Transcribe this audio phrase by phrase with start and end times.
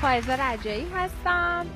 [0.00, 1.66] فائزه رجایی هستم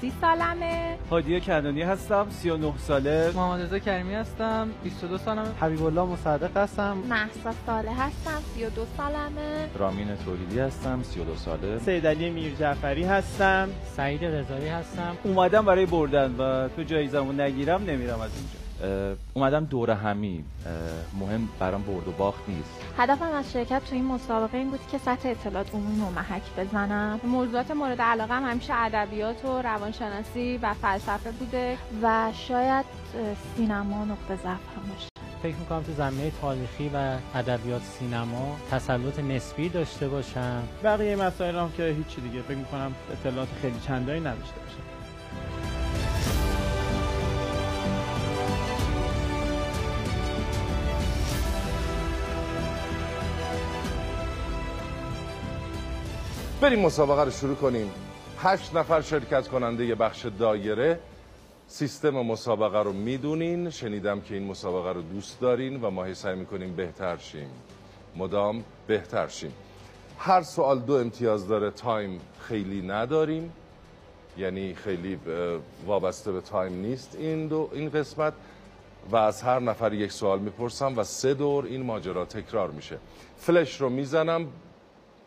[0.00, 0.98] سی سالمه.
[1.10, 3.32] هادیه کنانی هستم 39 ساله.
[3.34, 5.48] محمد رضا کریمی هستم 22 سالمه.
[5.60, 6.96] حبیب الله مصدق هستم.
[7.08, 9.68] محسا ساله هستم 32 سالمه.
[9.78, 11.78] رامین تولیدی هستم 32 ساله.
[11.78, 13.68] سید علی میر جعفری هستم.
[13.96, 15.16] سعید رضایی هستم.
[15.24, 18.63] اومدم برای بردن و تو جایزمو نگیرم نمیرم از اینجا.
[19.34, 20.44] اومدم دور همی
[21.20, 22.70] مهم برام برد و باخت نیست.
[22.98, 27.20] هدفم از شرکت تو این مسابقه این بود که سطح اطلاعات عمومی رو محک بزنم.
[27.24, 32.84] موضوعات مورد علاقه هم همیشه ادبیات و روانشناسی و فلسفه بوده و شاید
[33.56, 35.08] سینما نقطه ضعف هم باشه.
[35.42, 41.72] فکر می‌کنم تو زمینه تاریخی و ادبیات سینما تسلط نسبی داشته باشم بقیه مسائل هم
[41.76, 42.42] که هیچی دیگه.
[42.42, 44.83] فکر می‌کنم اطلاعات خیلی چندانی نداشته باشم
[56.64, 57.90] بریم مسابقه رو شروع کنیم.
[58.38, 60.98] هشت نفر شرکت کننده یه بخش دایره.
[61.66, 66.76] سیستم مسابقه رو می‌دونین شنیدم که این مسابقه رو دوست دارین و ما سعی می‌کنیم
[66.76, 67.48] بهتر شیم.
[68.16, 69.52] مدام بهتر شیم.
[70.18, 73.52] هر سوال دو امتیاز داره time خیلی نداریم.
[74.38, 75.18] یعنی خیلی
[75.86, 78.32] وابسته به time نیست این دو این قسمت.
[79.10, 82.98] و از هر نفر یک سوال می‌پرسم و سه دور این ماجرا تکرار میشه.
[83.38, 84.46] فلش رو می‌زنم.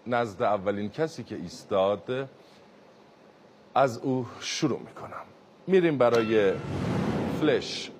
[0.07, 2.29] نزد اولین کسی که ایستاد
[3.75, 5.23] از او شروع می‌کنم.
[5.67, 6.53] میریم برای
[7.39, 7.91] فلش.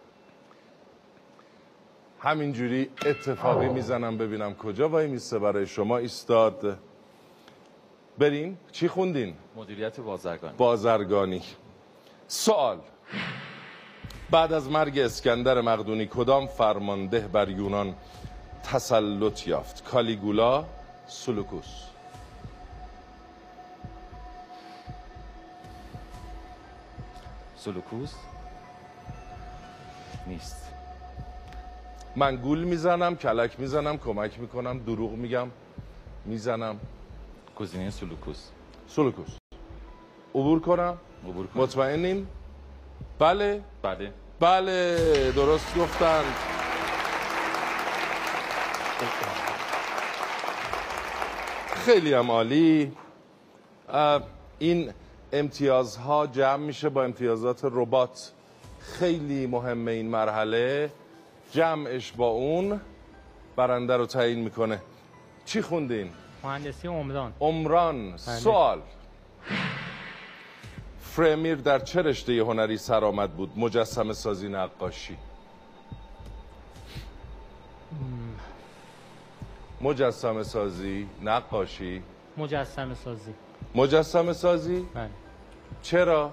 [2.20, 6.78] همینجوری اتفاقی می‌زنم ببینم کجا وای میسته برای شما ایستاد.
[8.18, 8.58] بریم.
[8.72, 10.54] چی خوندین؟ مدیریت بازرگانی.
[10.58, 11.42] بازرگانی.
[12.28, 12.80] سوال.
[14.32, 17.96] بعد از مرگ اسکندر مقدونی کدام فرمانده بر یونان
[18.64, 20.66] تسلط یافت؟ کالیگولا
[21.08, 21.87] سلوکوس.
[27.58, 28.14] سلوکوس
[30.28, 30.72] نیست.
[32.16, 35.48] من گول می‌زنم کلک می‌زنم کمک می‌کنم دروغ میگم.
[36.26, 36.80] می‌زنم.
[37.56, 38.50] گزینه سلوکوس
[38.88, 39.38] سلوکوس
[40.36, 40.98] عبور کنم.
[41.28, 41.64] عبور کنم.
[41.64, 42.28] مطمئنین
[43.20, 43.62] بله.
[43.82, 44.14] بله.
[44.40, 45.32] بله.
[45.32, 46.24] درست گفتن.
[51.76, 52.92] خیلی هم عالی.
[54.60, 54.94] این
[55.32, 58.32] امتیازها جمع میشه با امتیازات ربات.
[58.80, 60.92] خیلی مهمه این مرحله.
[61.52, 62.82] جمعش با اون
[63.56, 64.82] برنده رو تعیین می‌کنه.
[65.46, 66.10] چی خوندین؟
[66.44, 67.34] مهندسی عمران.
[67.40, 68.18] عمران بله.
[68.18, 68.82] سوال.
[71.02, 75.18] فرمیر در چه رشته هنری سرآمد بود؟ مجسمه سازی نقاشی.
[79.82, 82.04] مجسمه سازی نقاشی.
[82.38, 83.34] مجسمه سازی.
[83.76, 85.10] مجسمه سازی؟ بله.
[85.82, 86.32] چرا؟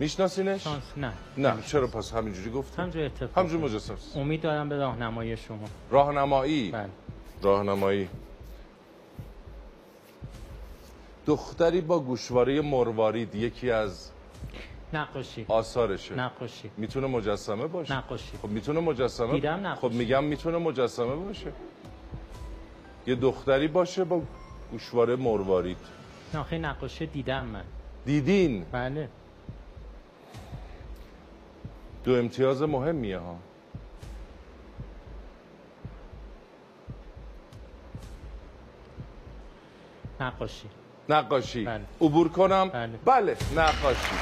[0.00, 1.12] میشناسینش؟ شانس نه.
[1.36, 1.54] نه.
[1.66, 4.20] چرا پس همینجوری گفتم همجور اتفاق همجور مجسمه سازی.
[4.20, 5.58] امید دارم به راهنمایی شما.
[5.90, 6.88] راهنمایی؟ بله.
[7.42, 8.08] راهنمایی.
[11.26, 14.10] دختری با گوشواره مروارید یکی از
[14.92, 15.46] نقاشی.
[15.48, 16.14] آثارشه.
[16.14, 16.70] نقاشی.
[16.76, 18.36] می‌تونه مجسمه باشه؟ نقاشی.
[18.42, 19.80] خب می‌تونه مجسمه دیدم نقاشی.
[19.80, 21.52] خب میگم می‌تونه مجسمه باشه.
[23.06, 24.22] یه دختری باشه با
[24.70, 25.76] گوشواره مروارید.
[26.32, 27.64] خیلی نقاشی دیدم من.
[28.04, 29.08] دیدین؟ بله.
[32.04, 33.36] دو امتیاز مهمیه ها.
[40.20, 40.68] نقاشی.
[41.08, 41.64] نقاشی.
[41.64, 41.84] بله.
[42.00, 42.96] عبور کنم؟ بله.
[43.04, 44.16] بله نقاشی.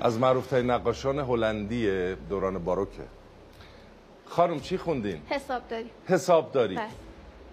[0.00, 3.02] از معروف ترین نقاشان هلندی دوران باروکه.
[4.34, 6.88] خانم چی خوندین؟ حسابداری حسابداری بله.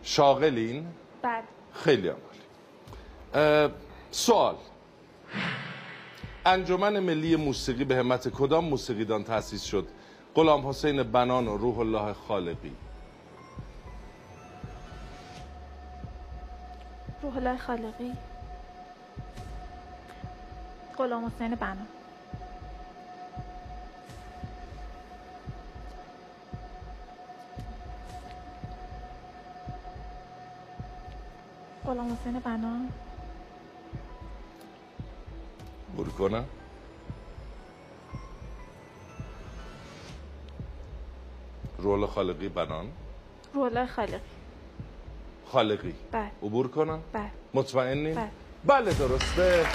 [0.03, 0.87] شاغلین؟
[1.21, 1.43] بله
[1.73, 3.73] خیلی عمالی
[4.11, 4.55] سوال.
[6.45, 9.87] انجمن ملی موسیقی به همت کدام موسیقیدان تأسیس شد؟
[10.35, 12.75] غلام حسین بنان و روح الله خالقی.
[17.23, 18.11] روح الله خالقی.
[20.97, 22.00] غلام حسین بنا
[31.85, 32.89] غلام حسین بنا.
[35.95, 36.45] بور کنم.
[41.77, 42.91] رول خالقی بنان.
[43.55, 44.19] الله خالقی.
[45.45, 45.93] خالقی.
[46.11, 46.31] بله.
[46.43, 47.31] عبور کنم؟ بله.
[47.53, 48.31] مطمئنین بله.
[48.65, 49.65] بله درسته.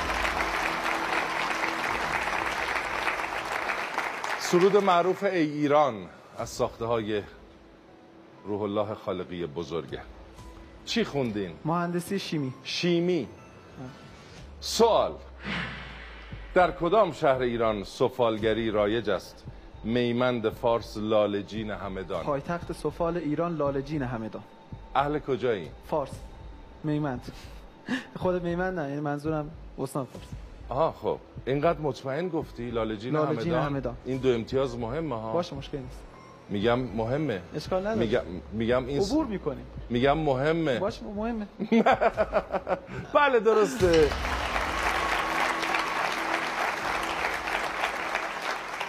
[4.38, 6.06] سرود معروف ای ایران
[6.38, 7.22] از ساخته های
[8.44, 10.15] روح الله خالقی بزرگه.
[10.86, 12.52] چی خوندین؟ مهندسی شیمی.
[12.64, 13.28] شیمی.
[14.60, 15.12] سوال.
[16.54, 19.44] در کدام شهر ایران سفالگری رایج است؟
[19.84, 22.24] میمند فارس لالجین همدان.
[22.24, 24.42] پایتخت سفال ایران لالجین همدان.
[24.94, 26.10] اهل کجایی؟ فارس.
[26.84, 27.32] میمند.
[28.16, 30.26] خود میمند نه یعنی منظورم استان فارس.
[30.68, 31.18] آها خب.
[31.46, 33.72] اینقدر مطمئن گفتی لالجین, لالجین همدان.
[33.74, 33.96] همدان.
[34.04, 35.32] این دو امتیاز مهمه ها.
[35.32, 36.05] باشه مشکل نیست.
[36.50, 37.40] میگم مهمه.
[37.56, 37.98] اشکال نداره.
[37.98, 38.22] میگم
[38.52, 39.66] میگم این عبور می‌کنیم.
[39.90, 40.78] میگم مهمه.
[40.78, 41.46] باشه مهمه.
[43.14, 44.08] بله درسته.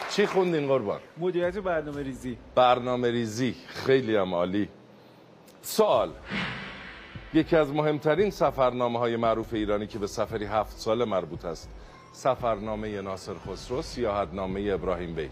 [0.09, 2.37] چی خوندین قربان؟ مدیریت برنامه ریزی.
[2.55, 3.55] برنامه ریزی.
[3.67, 4.69] خیلی هم عالی.
[5.61, 6.11] سوال.
[7.33, 11.69] یکی از مهمترین سفرنامه های معروف ایرانی که به سفری هفت ساله مربوط است.
[12.13, 15.31] سفرنامه ناصر خسرو سیاحتنامه ابراهیم بیک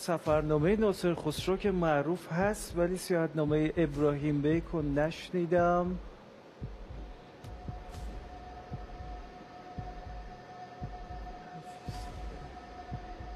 [0.00, 5.98] سفرنامه ناصر خسرو که معروف هست ولی سیاحتنامه ابراهیم بیک رو نشنیدم.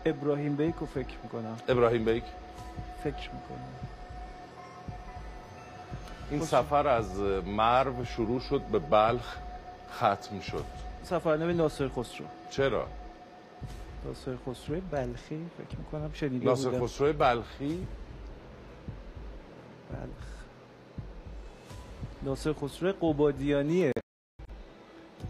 [0.07, 1.57] ابراهیم بیک رو فکر می‌کنم.
[1.69, 2.25] ابراهیم بیک؟
[3.05, 3.75] فکر می‌کنم.
[6.31, 9.37] این سفر از مرو شروع شد به بلخ
[9.97, 10.65] ختم شد.
[11.03, 12.27] سفرنامه ناصر خسرو.
[12.51, 12.87] چرا؟
[14.05, 16.87] ناصر خسرو بلخی فکر می‌کنم شنیده ناصر بودم.
[16.87, 17.87] خسرو بلخی؟
[19.91, 20.27] بلخ.
[22.23, 23.93] ناصر خسرو قبادیانیه.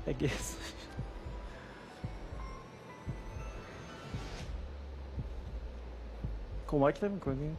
[0.06, 0.30] اگه
[6.68, 7.56] کمک نمی‌کنی؟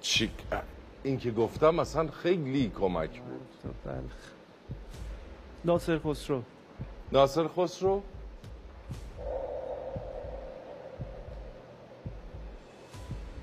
[0.00, 0.30] چی؟
[1.02, 3.74] این که گفتم مثلا خیلی کمک بود.
[3.84, 4.32] بلخ.
[5.64, 6.42] ناصر خسرو.
[7.12, 8.02] ناصر خسرو؟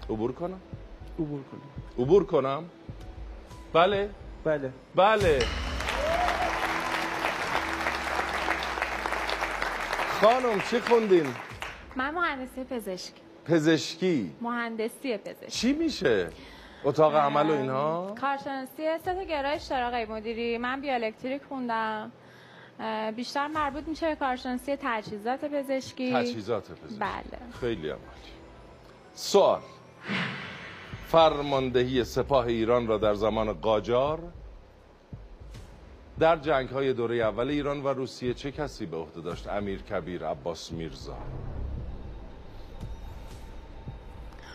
[0.09, 0.59] عبور کنم؟
[1.19, 1.61] عبور کنی
[2.03, 2.63] عبور کنم؟
[3.73, 4.09] بله.
[4.43, 4.73] بله.
[4.95, 5.39] بله.
[10.21, 11.25] خانم چی خوندین؟
[11.95, 13.13] من مهندسی پزشک.
[13.45, 14.35] پزشکی.
[14.41, 15.47] مهندسی پزشک.
[15.47, 16.29] چی میشه؟
[16.83, 20.57] اتاق عمل و اینها؟ کارشناسی سه تا گرای اشتراقی مدیری.
[20.57, 22.11] من بیالکتریک خوندم.
[23.15, 26.13] بیشتر مربوط میشه به کارشناسی تجهیزات پزشکی.
[26.13, 26.99] تجهیزات پزشکی.
[26.99, 27.51] بله.
[27.61, 28.03] خیلی عمالی.
[29.13, 29.61] سوال.
[31.07, 34.19] فرماندهی سپاه ایران را در زمان قاجار
[36.19, 40.25] در جنگ های دوره اول ایران و روسیه چه کسی به عهده داشت؟ امیر کبیر
[40.25, 41.17] عباس میرزا.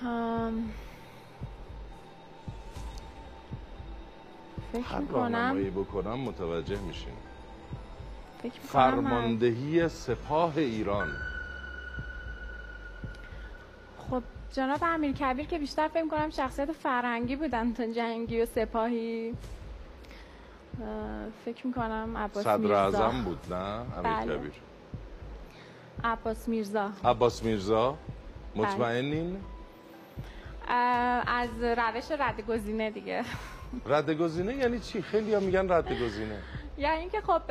[0.03, 0.71] هم...
[4.73, 5.71] فکر می‌کنم.
[5.71, 7.13] بکنم متوجه میشین.
[8.39, 11.09] فکر می‌کنم فرماندهی سپاه ایران
[14.11, 14.23] خب
[14.53, 19.35] جناب امیر کبیر که بیشتر فکر کنم شخصیت فرهنگی بودن تا جنگی و سپاهی.
[20.81, 20.87] اه،
[21.45, 23.05] فکر می‌کنم عباس صدر میرزا.
[23.05, 24.39] اعظم بود نه؟ امیر بله.
[24.39, 24.53] کبیر
[26.05, 26.91] عباس میرزا.
[27.05, 27.97] عباس میرزا.
[28.57, 29.37] مطمئنین؟
[31.27, 33.25] از روش رد گزینه دیگه.
[33.87, 36.39] رد گزینه یعنی چی؟ خیلی هم میگن رد گزینه
[36.79, 37.43] یعنی اینکه خب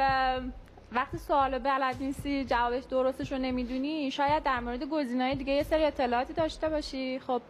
[0.92, 5.84] وقتی سوال بلد نیستی جوابش درستش رو نمی‌دونی شاید در مورد گزینه‌های دیگه یه سری
[5.86, 7.20] اطلاعاتی داشته باشی.
[7.20, 7.42] خب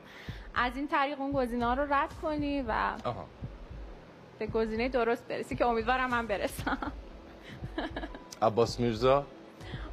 [0.56, 2.72] از این طریق اون گزینه رو رد کنی و
[3.04, 3.26] آها.
[4.40, 6.78] به گزینه درست برسی که امیدوارم من برسم.
[8.42, 9.26] عباس میرزا.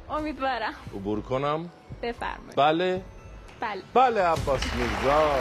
[0.09, 0.73] امیدوارم.
[0.95, 1.69] عبور کنم.
[2.01, 2.55] بفرمایید.
[2.55, 3.01] بله.
[3.59, 3.81] بله.
[3.93, 5.35] بله عباس میرزا.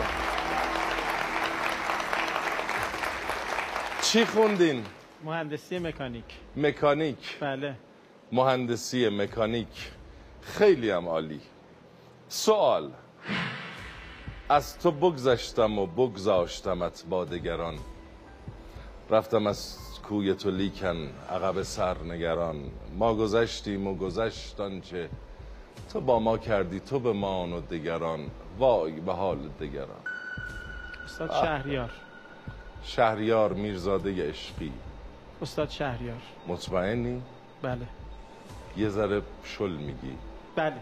[4.03, 4.85] چی خوندین؟
[5.25, 6.25] مهندسی مکانیک.
[6.57, 7.39] مکانیک.
[7.41, 7.75] بله.
[8.35, 9.91] مهندسی مکانیک
[10.41, 11.41] خیلی هم عالی.
[12.29, 12.91] سوال
[14.49, 17.75] از تو بگذشتم و بگذاشتمت با دگران
[19.11, 22.57] رفتم از کوی تو لیکن عقب سر نگران.
[22.99, 25.09] ما گذشتیم و گذشت آنچه.
[25.93, 30.05] تو با ما کردی تو به مان و دگران وای به حال دگران
[31.05, 31.91] استاد شهریار.
[32.83, 34.73] شهریار میرزاده عشقی.
[35.43, 36.23] استاد شهریار.
[36.49, 37.23] مطمئنی؟
[37.63, 38.04] بله.
[38.77, 40.19] یه ذره شل میگی.
[40.57, 40.77] بله.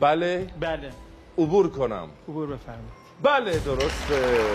[0.00, 0.92] بله؟ بله.
[1.38, 2.08] عبور کنم.
[2.28, 2.92] عبور بفرمایید.
[3.22, 4.46] بله درسته.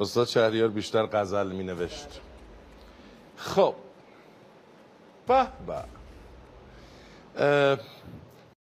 [0.00, 2.20] استاد شهریار بیشتر غزل می نوشت
[3.36, 3.74] خب.
[5.26, 5.84] به به.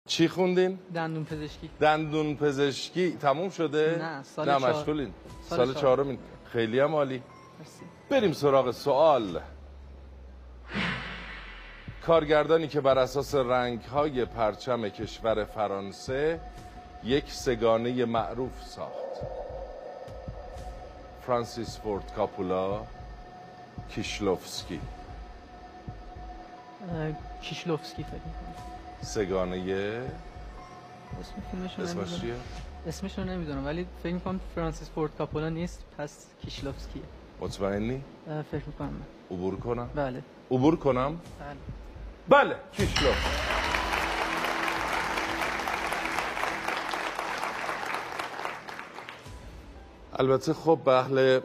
[0.07, 1.69] چی خوندین؟ دندون پزشکی.
[1.79, 3.11] دندون پزشکی.
[3.11, 4.57] تموم شده؟ نه، سال نه.
[4.57, 5.13] مشغولین.
[5.49, 5.81] سال سال چهار.
[5.81, 6.19] چهارمین.
[6.53, 7.23] خیلی هم عالی.
[7.59, 7.85] مرسی.
[8.09, 9.41] بریم سراغ سوال.
[12.05, 16.39] کارگردانی که بر اساس رنگ های پرچم کشور فرانسه
[17.03, 19.25] یک سگانه معروف ساخت.
[21.27, 22.81] فرانسیس فورد کاپولا
[23.89, 24.79] کیشلوفسکی.
[27.41, 28.19] کیشلوفسکی فکر
[29.01, 29.57] سگانه
[31.21, 32.33] اسم فیلمش اسمش چیه؟
[32.87, 37.01] اسمش رو نمی‌دونم ولی فکر می‌کنم فرانسیس فورد کاپولا نیست پس کیشلوفسکیه
[37.41, 38.03] مطمئنی؟
[38.51, 39.01] فکر می‌کنم
[39.31, 41.57] عبور کنم؟ بله عبور کنم؟ بله
[42.29, 43.15] بله کیشلوف
[50.13, 51.39] البته خب به اهل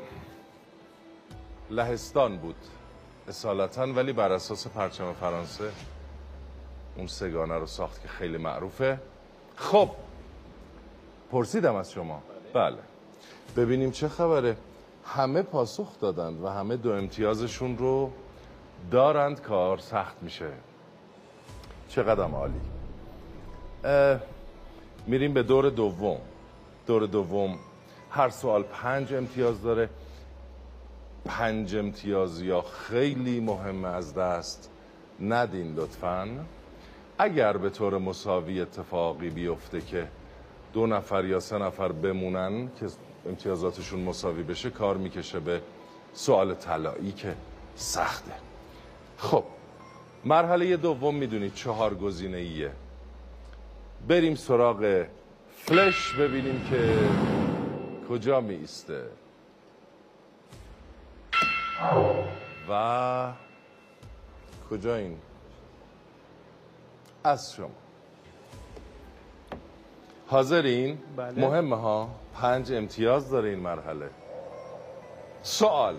[1.70, 2.56] لهستان بود
[3.28, 5.70] اصالتا ولی بر اساس پرچم فرانسه
[6.97, 8.99] اون سگانه رو ساخت که خیلی معروفه
[9.56, 9.90] خب
[11.30, 12.22] پرسیدم از شما.
[12.54, 12.76] بله.
[13.56, 14.56] ببینیم چه خبره.
[15.04, 18.10] همه پاسخ دادند و همه دو امتیازشون رو
[18.90, 20.49] دارند کار سخت میشه.
[21.88, 22.60] چقدر عالی.
[23.84, 24.20] اه،
[25.06, 26.18] میریم به دور دوم.
[26.87, 27.58] دور دوم.
[28.10, 29.88] هر سوال پنج امتیاز داره.
[31.25, 34.70] پنج امتیاز یا خیلی مهمه از دست
[35.20, 36.28] ندین لطفا.
[37.18, 40.08] اگر به طور مساوی اتفاقی بیفته که
[40.72, 42.86] دو نفر یا سه نفر بمونن که
[43.26, 45.62] امتیازاتشون مساوی بشه کار می‌کشه به
[46.14, 47.34] سوال طلایی که
[47.76, 48.32] سخته.
[49.18, 49.44] خب
[50.24, 52.72] مرحله دوم می‌دونید چهار گزینه ایه
[54.08, 55.06] بریم سراغ
[55.56, 56.98] فلش ببینیم که
[58.08, 59.02] کجا می ایسته
[62.68, 63.32] و
[64.70, 65.18] کجا این؟
[67.24, 67.70] از شما.
[70.30, 71.40] حاضرین؟ بله.
[71.49, 72.08] مهمه ها.
[72.34, 74.10] پنج امتیاز داره این مرحله.
[75.42, 75.96] سوال.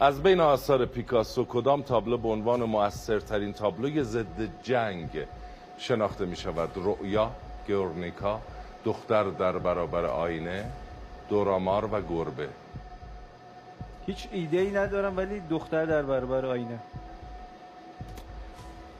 [0.00, 5.26] از بین آثار پیکاسو کدام تابلو به عنوان مؤثرترین تابلوی ضد جنگ
[5.78, 7.30] شناخته می شود رؤیا
[7.68, 8.40] گورنیکا
[8.84, 10.64] دختر در برابر آینه
[11.28, 12.48] دورامار و گربه.
[14.06, 16.78] هیچ ایده ای ندارم ولی دختر در برابر آینه.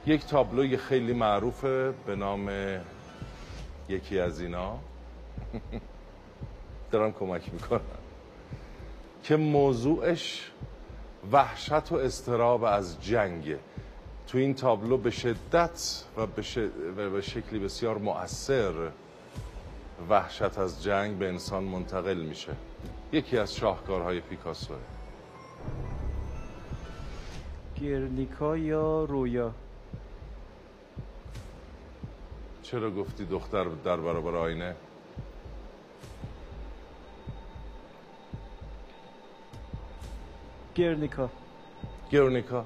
[0.05, 2.49] یک تابلوی خیلی معروفه به نام
[3.89, 4.79] یکی از اینا
[6.91, 7.81] دارم کمک می‌کنم.
[9.23, 10.51] که موضوعش
[11.31, 13.59] وحشت و استراب از جنگه
[14.27, 16.57] تو این تابلو به شدت و به, ش-
[16.97, 18.73] و به شکلی بسیار مؤثر
[20.09, 22.55] وحشت از جنگ به انسان منتقل میشه.
[23.11, 24.77] یکی از شاهکارهای پیکاسوه
[27.81, 29.51] گرنیکا یا رویا؟
[32.63, 34.75] چرا گفتی دختر در برابر آینه؟
[40.75, 41.29] گرنیکا.
[42.11, 42.65] گرونیکا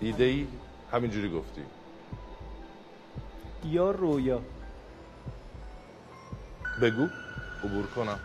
[0.00, 0.46] ایده ای
[0.92, 1.62] همینجوری گفتی.
[3.64, 4.40] یا رویا.
[6.82, 7.08] بگو
[7.64, 8.18] عبور کنم.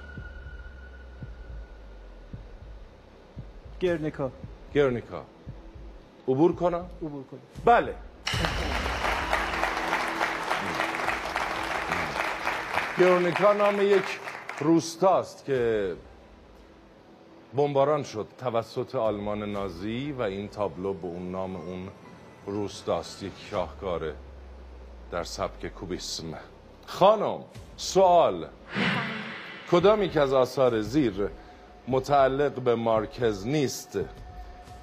[3.79, 4.31] گرنیکا.
[4.73, 5.25] گرونیکا
[6.27, 7.95] عبور کنم؟ عبور کنیم بله.
[12.99, 14.19] گرونیکا نام یک
[14.59, 15.93] روستاست که
[17.55, 21.89] بمباران شد توسط آلمان نازی و این تابلو به اون نام اون
[22.45, 24.13] روستاست یک شاهکاره
[25.11, 26.25] در سبک کوبیسم.
[26.85, 27.39] خانم
[27.77, 28.47] سوال.
[29.71, 31.29] کدام یک از آثار زیر
[31.87, 33.99] متعلق به مارکز نیست؟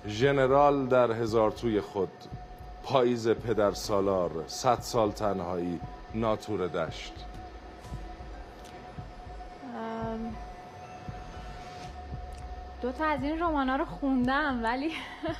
[0.07, 2.13] ژنرال در هزار توی خود
[2.83, 5.81] پاییز پدر سالار صد سال تنهایی
[6.15, 7.34] ناتور دشت.
[12.85, 14.91] دو تا از این رمان ها رو خوندم ولی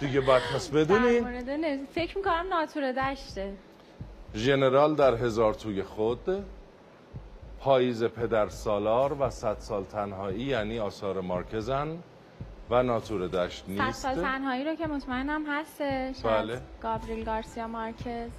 [0.01, 1.87] دیگه باید پس بدونین.
[1.87, 3.53] فکر می‌کنم ناتور دشته.
[4.35, 6.45] ژنرال در هزار توی خود
[7.61, 11.99] پاییز پدر سالار و صد سال تنهایی یعنی آثار مارکزن
[12.71, 14.03] و ناتور دشت صد نیست.
[14.03, 16.61] سال تنهایی رو که مطمئنم هستش بله.
[16.83, 18.31] گابریل گارسیا مارکز.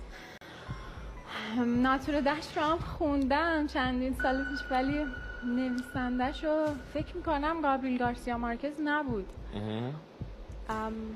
[1.66, 5.06] ناتور دشت رو هم خوندم چندین سال پیش ولی
[5.46, 9.34] نویسندش رو فکر می‌کنم گابریل گارسیا مارکز نبود.
[10.70, 11.16] ام،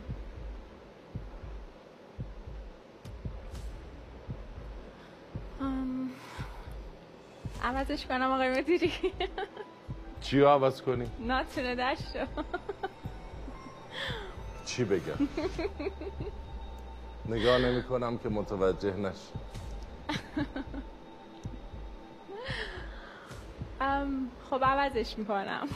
[5.62, 6.09] ام،
[7.63, 8.91] عوضش کنم آقای مدیری.
[10.21, 12.17] چی رو عوض کنی؟ ناتور دشت
[14.65, 15.27] چی بگم؟
[17.25, 19.33] نگاه نمی کنم که متوجه نشی.
[20.09, 20.45] ام،
[24.50, 25.67] خب عوضش می‌کنم.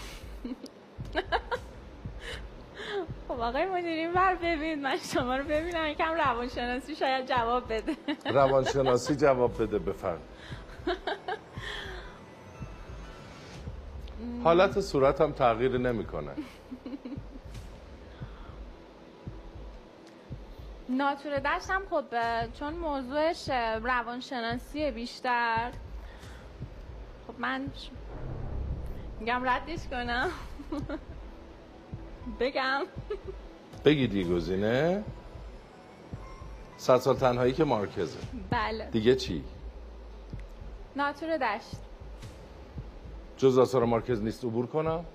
[3.28, 4.80] خب آقای مدیرین بر ببینید.
[4.80, 5.88] من شما رو ببینم.
[5.88, 7.98] یکم روانشناسی شاید جواب بده.
[8.26, 10.22] روانشناسی جواب بده بفرم
[14.44, 16.32] حالت صورت هم تغییر نمی‌کنه.
[20.90, 22.06] ناتور دشت هم خب
[22.60, 23.50] چون موضوعش
[23.84, 25.72] روانشناسی بیشتر.
[27.28, 27.72] خب من
[29.20, 30.30] میگم ردش کنم.
[32.40, 32.82] بگم.
[33.86, 35.04] بگید یه گزینه.
[36.78, 38.18] صد سال تنهایی که مارکزه.
[38.50, 38.86] بله.
[38.92, 39.44] دیگه چی؟
[40.96, 41.76] ناتور دشت.
[43.38, 44.46] جز آثار مارکز نیست.
[44.46, 45.06] عبور کنم.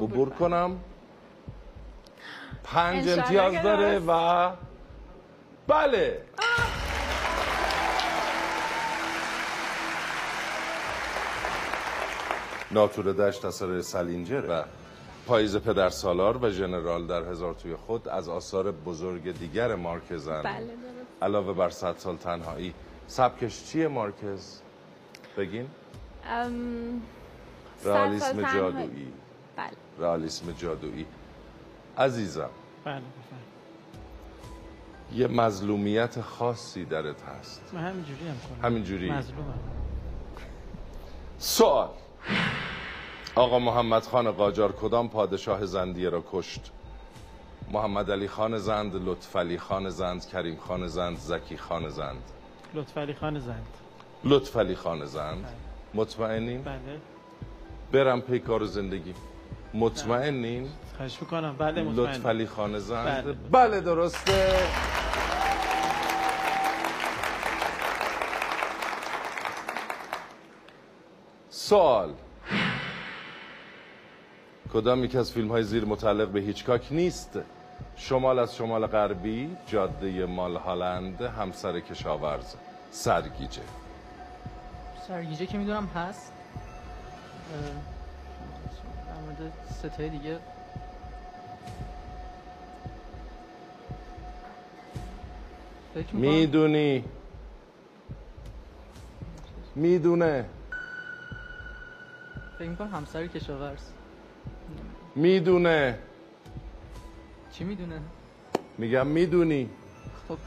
[0.00, 0.80] عبور کنم.
[2.64, 3.98] پنج امتیاز داره.
[3.98, 4.50] و
[5.66, 6.22] بله.
[12.70, 14.64] ناتور دشت اثر سلینجر و
[15.26, 20.42] پاییز پدر سالار و ژنرال در هزار توی خود از آثار بزرگ دیگر مارکزن.
[20.42, 21.22] بله درست.
[21.22, 22.74] علاوه بر صد سال تنهایی.
[23.06, 24.60] سبکش چیه مارکز؟
[25.36, 25.66] بگین.
[26.24, 27.02] ام،
[27.84, 28.42] رئالیسم.
[28.54, 29.12] جادویی.
[29.56, 29.70] بله.
[29.98, 31.06] رئالیسم جادویی.
[31.98, 32.50] عزیزم.
[32.84, 33.48] بله بفرمایید.
[35.12, 37.62] یه مظلومیت خاصی درت هست.
[37.72, 38.64] من همینجوری هم کنم.
[38.64, 39.10] همینجوری.
[39.10, 39.54] مظلومم.
[41.38, 41.88] سوال.
[43.34, 46.70] آقا محمد خان قاجار کدام پادشاه زندیه را کشت؟
[47.72, 52.22] محمد علی خان زند لطف علی خان زند کریم خان زند زکی خان زند.
[52.74, 53.66] لطفعلی خان زند.
[54.24, 55.46] لطف علی خان زند.
[55.94, 56.78] مطمئنین؟ بله.
[57.92, 59.14] برم پی کار و زندگی.
[59.74, 61.56] مطمئنین؟ خواهش می‌کنم.
[61.58, 63.24] بله مطمئن علی خان زند.
[63.24, 63.32] بله.
[63.32, 64.56] بله درسته.
[71.68, 72.14] سوال.
[74.72, 77.38] کدام یک از فیلم های زیر متعلق به هیچکاک نیست؟
[77.96, 82.54] شمال از شمال غربی جاده مال هالند همسر کشاورز
[82.90, 83.62] سرگیجه.
[85.08, 86.32] سرگیجه که می‌دونم هست.
[89.06, 90.38] در مورد ستای دیگه.
[96.12, 97.04] می‌دونی.
[99.74, 100.44] می‌دونه.
[102.58, 103.82] فکر می‌کنم همسر کشاورز.
[105.14, 105.98] می‌دونه.
[107.52, 108.00] چی می‌دونه؟
[108.78, 109.70] میگم می‌دونی.
[110.28, 110.38] خب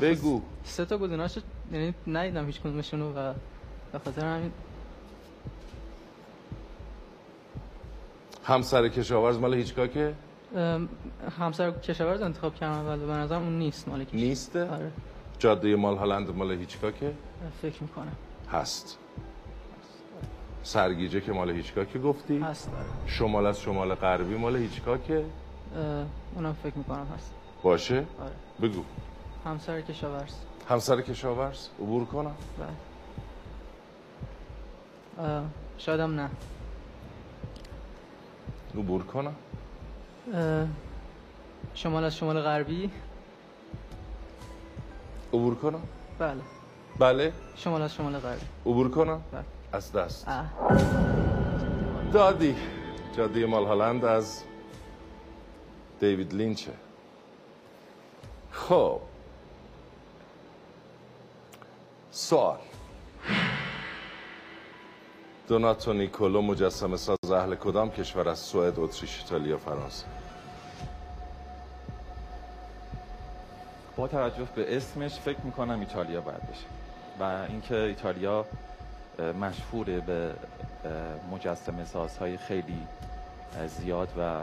[0.00, 0.42] بگو.
[0.64, 1.38] سه تا گزینه‌اش
[1.72, 3.34] یعنی ندیدم هیچ کدومشونو و
[3.92, 4.52] به خاطر همین
[8.44, 10.14] همسر کشاورز مال هیچکاکه
[11.38, 14.24] همسر کشاورز انتخاب کردم ولی به نظرم اون نیست مال کشاورز.
[14.24, 14.92] نیسته؟ آره.
[15.38, 17.14] جاده مال هالند مال هیچکاکه
[17.62, 18.16] فکر می‌کنم.
[18.52, 18.98] هست.
[20.62, 22.86] سرگیجه که مال هیچکاکه گفتی؟ هست آره.
[23.06, 25.24] شمال از شمال غربی مال هیچکاکه؟
[26.34, 27.32] اونم فکر می‌کنم هست.
[27.62, 28.68] باشه؟ آره.
[28.68, 28.82] بگو.
[29.44, 30.34] همسر کشاورز.
[30.68, 32.34] همسر کشاورز؟ عبور کنم.
[32.58, 32.68] بله.
[35.28, 35.44] اه،
[35.78, 36.30] شایدم نه.
[38.74, 39.34] عبور کنم.
[41.74, 42.90] شمال از شمال غربی.
[45.32, 45.82] عبور کنم.
[46.18, 46.40] بله.
[46.98, 47.32] بله.
[47.56, 48.46] شمال از شمال غربی.
[48.66, 49.20] عبور کنم.
[49.32, 49.44] بله.
[49.72, 50.26] از دست.
[52.12, 52.56] دادی.
[53.16, 54.42] جاده مال هالند از
[56.00, 56.72] دیوید لینچه
[58.50, 59.00] خب.
[62.10, 62.58] سوال.
[65.48, 70.04] دوناتو نیکولو مجسمه ساز اهل کدام کشور از سوئد، اتریش، ایتالیا، فرانسه؟
[73.96, 76.66] با توجه به اسمش فکر می‌کنم ایتالیا باید بشه
[77.20, 78.44] و اینکه ایتالیا
[79.18, 80.34] اه، مشهوره به
[80.84, 82.86] اه، مجسمه سازهای خیلی
[83.66, 84.42] زیاد و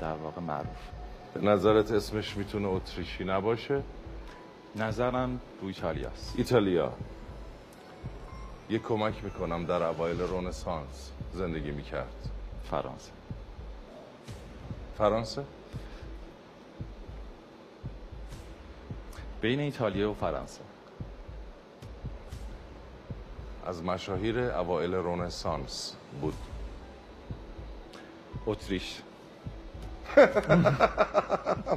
[0.00, 0.88] در واقع معروف.
[1.34, 3.82] به نظرت اسمش می‌تونه اتریشی نباشه؟
[4.76, 6.92] نظرم رو ایتالیاست ایتالیا.
[8.70, 12.28] یه کمک می‌کنم در اوایل رونسانس زندگی می‌کرد.
[12.70, 13.10] فرانسه.
[14.98, 15.44] فرانسه؟
[19.40, 20.60] بین ایتالیا و فرانسه.
[23.66, 26.34] از مشاهیر اوایل رونسانس بود.
[28.46, 29.02] اتریش.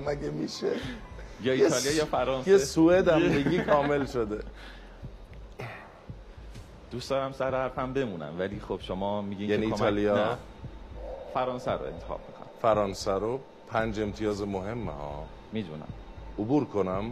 [0.07, 0.71] مگه میشه؟
[1.41, 4.43] یا ایتالیا یا فرانسه؟ یه سوئد هم بگی کامل شده.
[6.91, 10.37] دوست دارم سر حرفم بمونم ولی خب شما میگین یعنی که ایتالیا؟ نه.
[11.33, 12.47] فرانسه رو انتخاب می‌کنم.
[12.61, 15.25] فرانسه رو پنج امتیاز مهمه ها.
[15.53, 15.87] می‌دونم.
[16.39, 17.11] عبور کنم.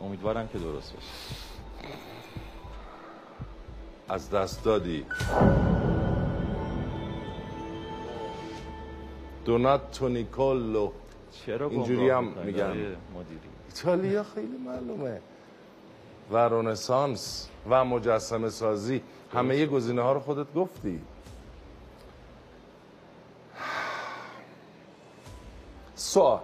[0.00, 1.53] امیدوارم که درست بشه
[4.08, 5.06] از دست دادی.
[9.44, 10.90] دوناتو نیکولو
[11.46, 12.96] چرا اینجوری هم مدیری.
[13.68, 15.20] ایتالیا خیلی معلومه.
[16.30, 19.02] و رونسانس و مجسمه سازی.
[19.34, 21.00] همه گزینه ها رو خودت گفتی.
[25.94, 26.40] سوال.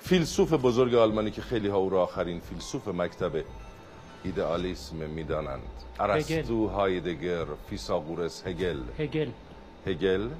[0.00, 3.44] فیلسوف بزرگ آلمانی که خیلی ها او را آخرین فیلسوف مکتب
[4.24, 5.62] ایدئالیسم می‌دانند.
[6.00, 8.80] ارسطو هایدگر فیساغورس هگل.
[8.98, 9.30] هگل.
[9.86, 10.34] هگل؟ بله.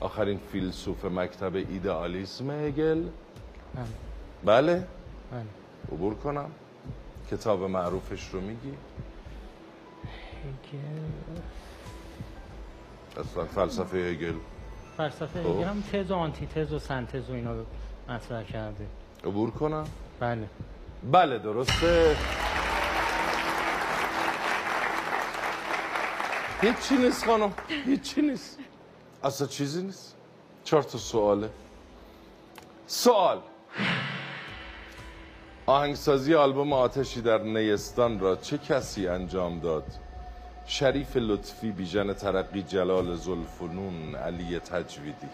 [0.00, 3.02] آخرین فیلسوف مکتب ایدئالیسم هگل؟
[3.74, 3.84] بله.
[4.44, 4.86] بله؟
[5.32, 5.44] بله.
[5.92, 6.50] عبور کنم.
[7.30, 8.74] کتاب معروفش رو میگی؟
[10.44, 11.40] هگل.
[13.20, 14.34] اصلا فلسفه هگل.
[14.96, 15.50] فلسفه خب.
[15.50, 17.64] هگل هم تز و آنتی تز و سنتز و اینا رو
[18.08, 18.86] مطرح کرده.
[19.24, 19.84] عبور کنم.
[20.20, 20.48] بله.
[21.02, 22.16] بله درسته.
[26.60, 27.52] هیچی نیست خانم
[27.86, 28.58] هیچی نیست.
[29.24, 30.16] اصلا چیزی نیست؟
[30.64, 31.50] چهار تا سواله.
[32.86, 33.40] سوال.
[35.66, 39.84] آهنگسازی آلبوم آتشی در نیستان را چه کسی انجام داد؟
[40.66, 45.28] شریف لطفی بیژن ترقی جلال زلفنون علی تجویدی.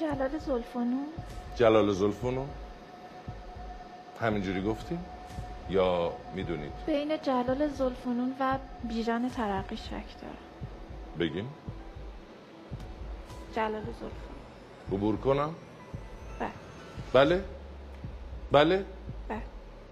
[0.00, 1.06] جلال زلفانون
[1.56, 2.48] جلال زلفنون؟
[4.20, 5.04] همینجوری گفتیم؟
[5.70, 10.36] یا می‌دونید؟ بین جلال زلفانون و بیژن ترقی شک دارم
[11.18, 11.48] بگیم.
[13.56, 14.12] جلال زلفانون
[14.92, 15.54] عبور کنم؟
[16.40, 16.50] بله.
[17.12, 17.44] بله؟
[18.52, 18.84] بله؟
[19.28, 19.42] بله.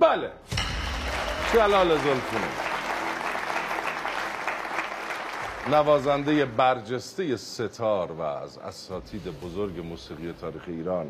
[0.00, 0.30] بله.
[1.54, 2.50] جلال زلفنون.
[5.70, 11.06] نوازنده برجسته ستار و از اساتید بزرگ موسیقی تاریخ ایران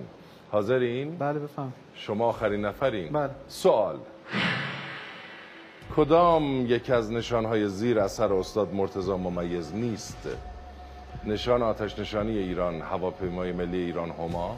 [0.54, 3.30] حاضرین؟ بله بفهم شما آخرین نفرین؟ بله.
[3.48, 3.98] سوال
[5.96, 10.28] کدام یک از نشانهای زیر اثر استاد مرتضی ممیز نیست؟
[11.24, 14.56] نشان آتش نشانی ایران هواپیمای ملی ایران هما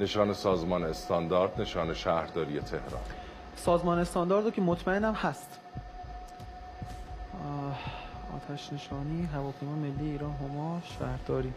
[0.00, 3.02] نشان سازمان استاندارد نشان شهرداری تهران
[3.56, 5.60] سازمان استانداردو که مطمئنم هست
[8.36, 11.52] آتش نشانی هواپیما ملی ایران هما شهرداری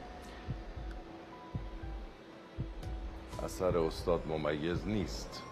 [3.44, 5.44] اثر استاد ممیز نیست.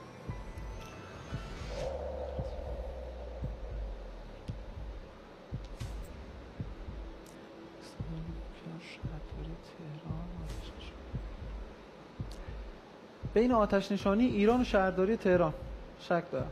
[13.33, 15.53] بین آتش نشانی ایران و شهرداری تهران.
[15.99, 16.51] شک دارم.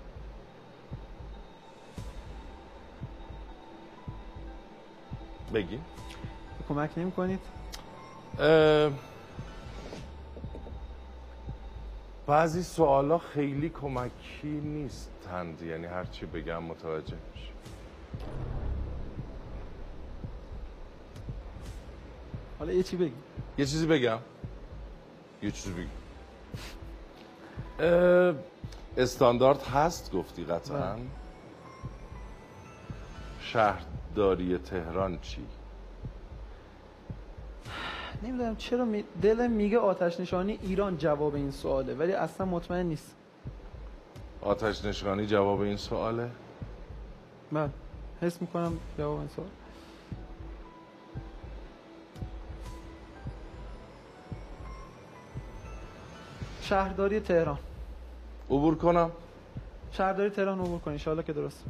[5.53, 5.79] بگی.
[6.69, 7.39] کمک نمی کنید
[8.39, 8.91] اه،
[12.27, 17.51] بعضی سوالا خیلی کمکی نیستند یعنی هرچی بگم متوجه میشه
[22.59, 23.13] حالا یه چی بگی؟
[23.57, 24.19] یه چیزی بگم.
[25.41, 25.87] یه چیزی
[27.79, 28.33] اه،
[28.97, 30.93] استاندارد هست گفتی قطعا.
[30.93, 31.01] بله.
[33.39, 35.41] شهرداری تهران چی؟
[38.25, 39.03] نمی‌دونم چرا می...
[39.21, 43.15] دلم میگه آتش نشانی ایران جواب این سواله ولی اصلا مطمئن نیست.
[44.41, 46.29] آتش نشانی جواب این سواله؟
[47.51, 47.69] من
[48.21, 49.47] حس می‌کنم جواب این سوال.
[56.61, 57.57] شهرداری تهران.
[58.49, 59.11] عبور کنم؟
[59.91, 61.63] شهرداری تهران عبور کن انشاءالله که درست.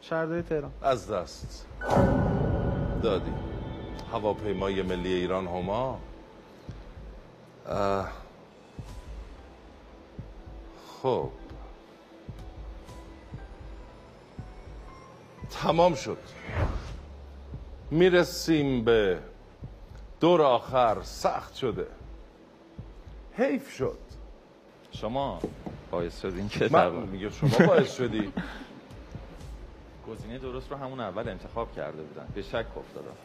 [0.00, 0.70] شهرداری تهران.
[0.82, 1.66] از دست
[3.02, 3.45] دادی.
[4.16, 6.00] هواپیمای ملی ایران هما.
[11.02, 11.30] خب.
[15.50, 16.18] تمام شد.
[17.90, 19.18] می‌رسیم به
[20.20, 21.02] دور آخر.
[21.02, 21.86] سخت شده.
[23.38, 23.98] حیف شد.
[24.92, 25.40] شما
[25.90, 28.32] باعث شدین که من میگه شما باعث شدی.
[30.08, 32.26] گزینه درست رو همون اول انتخاب کرده بودن.
[32.34, 33.16] به شک افتادم.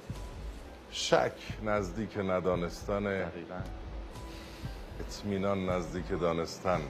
[0.91, 1.31] شک
[1.63, 3.31] نزدیک ندانستن
[4.99, 6.81] اطمینان نزدیک دانستن.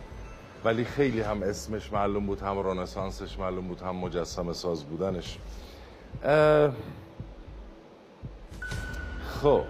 [0.66, 5.38] ولی خیلی هم اسمش معلوم بود هم رنسانسش معلوم بود هم مجسم ساز بودنش.
[9.26, 9.64] خب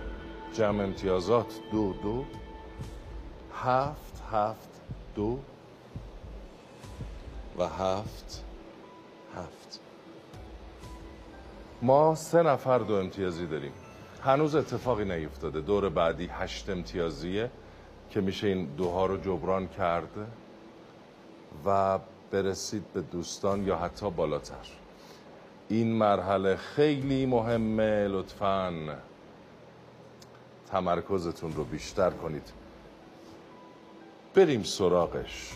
[0.53, 1.53] جمع امتیازات.
[1.71, 2.25] دو دو.
[3.63, 4.69] هفت هفت
[5.15, 5.39] دو.
[7.57, 8.43] و هفت
[9.35, 9.79] هفت.
[11.81, 13.73] ما سه نفر دو امتیازی داریم.
[14.23, 15.61] هنوز اتفاقی نیفتاده.
[15.61, 17.51] دور بعدی هشت امتیازیه
[18.09, 20.25] که میشه این دوها رو جبران کرده
[21.65, 21.99] و
[22.31, 24.55] برسید به دوستان یا حتی بالاتر.
[25.69, 28.73] این مرحله خیلی مهمه لطفا
[30.71, 32.51] تمرکزتون رو بیشتر کنید.
[34.35, 35.53] بریم سراغش.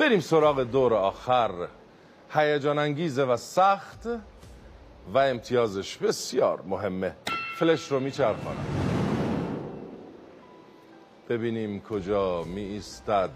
[0.00, 1.68] بریم سراغ دور آخر.
[2.30, 4.06] هیجان انگیزه و سخت
[5.14, 7.16] و امتیازش بسیار مهمه.
[7.56, 8.64] فلش رو میچرخانم.
[11.28, 13.30] ببینیم کجا می ایستد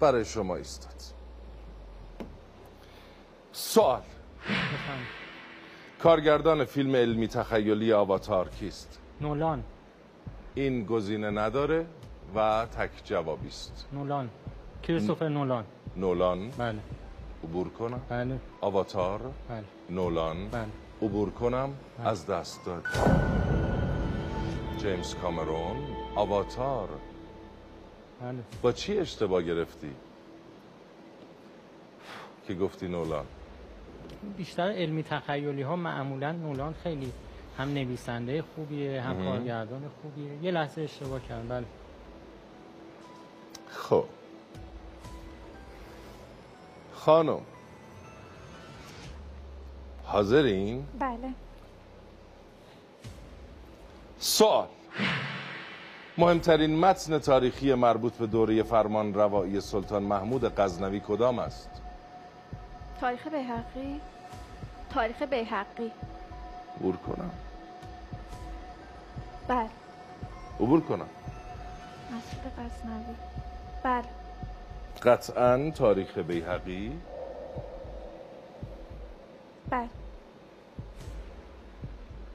[0.00, 1.02] برای شما ایستاد.
[3.52, 4.02] سوال.
[5.98, 9.64] کارگردان فیلم علمی تخیلی آواتار کیست؟ نولان.
[10.54, 11.86] این گزینه نداره؟
[12.34, 13.86] و تک جوابی است.
[13.92, 14.30] نولان.
[14.82, 15.64] کریستوفر نولان.
[15.96, 16.50] نولان.
[16.50, 16.78] بله.
[17.44, 18.00] عبور کنم.
[18.08, 18.38] بله.
[18.60, 19.20] آواتار.
[19.48, 19.64] بله.
[19.90, 20.48] نولان.
[20.48, 20.66] بله.
[21.02, 21.74] عبور کنم.
[22.04, 22.82] از دست داد.
[24.78, 25.76] جیمز کامرون.
[26.14, 26.88] آواتار.
[28.20, 28.38] بله.
[28.62, 29.90] با چی اشتباه گرفتی؟
[32.46, 33.24] که گفتی نولان.
[34.36, 37.12] بیشتر علمی تخیلی ها معمولا نولان خیلی
[37.58, 40.42] هم نویسنده خوبیه هم کارگردان خوبیه.
[40.42, 41.48] یه لحظه اشتباه کردم.
[41.48, 41.64] بله.
[43.70, 44.04] خب.
[46.94, 47.40] خانم.
[50.04, 51.32] حاضرین؟ بله.
[54.18, 54.66] سوال.
[56.18, 61.70] مهمترین متن تاریخی مربوط به دوره فرمان روایی سلطان محمود غزنوی کدام است؟
[63.00, 64.00] تاریخ بیحقی.
[64.90, 65.90] تاریخ بیحقی.
[66.80, 67.30] عبور کنم.
[69.48, 69.68] بله.
[70.60, 71.08] عبور کنم.
[72.06, 73.14] مسعود غزنوی.
[73.88, 74.04] بله.
[75.02, 76.92] قطعا تاریخ بیهقی
[79.70, 79.88] بله.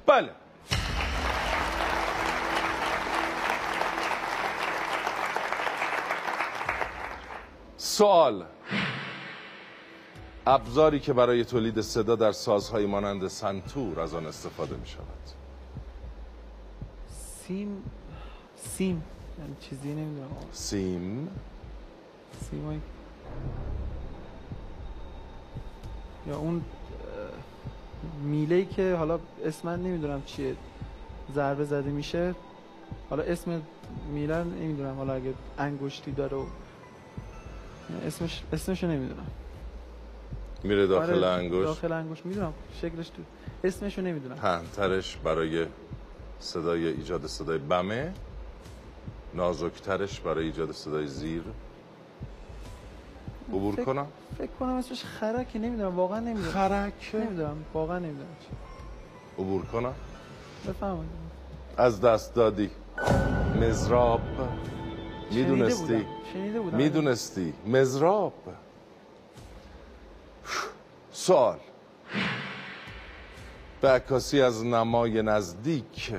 [0.05, 0.29] بله.
[7.77, 8.45] سوال.
[10.47, 15.03] ابزاری که برای تولید صدا در سازهایی مانند سنتور از آن استفاده می شود
[17.07, 17.83] سیم
[18.55, 19.03] سیم.
[19.39, 20.27] یعنی چیزی نمی‌دونم.
[20.51, 21.27] سیم.
[22.49, 22.77] سیم های...
[26.27, 26.61] یا اون
[28.23, 30.55] میله که حالا اسم من نمی‌دونم چیه.
[31.35, 32.35] ضربه زده میشه.
[33.09, 33.61] حالا اسم
[34.13, 34.95] میله نمی‌دونم.
[34.95, 36.45] حالا اگه انگشتی داره و
[38.07, 39.27] اسمش اسمشو نمی‌دونم.
[40.63, 41.63] میره داخل آره، انگشت.
[41.63, 42.25] داخل انگشت.
[42.25, 42.53] می‌دونم.
[42.81, 43.21] شکلش تو
[43.63, 44.35] اسمشو نمی‌دونم.
[44.35, 45.65] پهنترش برای
[46.39, 48.13] صدای ایجاد صدای بمه.
[49.35, 51.43] نازکترش برای ایجاد صدای زیر؟
[53.49, 56.51] عبور فکر- کنم؟ فکر کنم اسمش خرکه نمی‌دونم واقعا نمی‌دونم.
[56.51, 58.27] خرک نمی‌دونم واقعا نمی‌دونم
[59.39, 59.93] عبور کنم؟
[60.67, 61.09] بفهمید
[61.77, 62.69] از دست دادی.
[63.61, 64.21] مزراب.
[65.31, 66.05] می‌دونستی؟
[66.71, 68.33] می‌دونستی؟ مزراب.
[71.11, 71.59] سوال.
[73.81, 76.13] به عکاسی از نمای نزدیک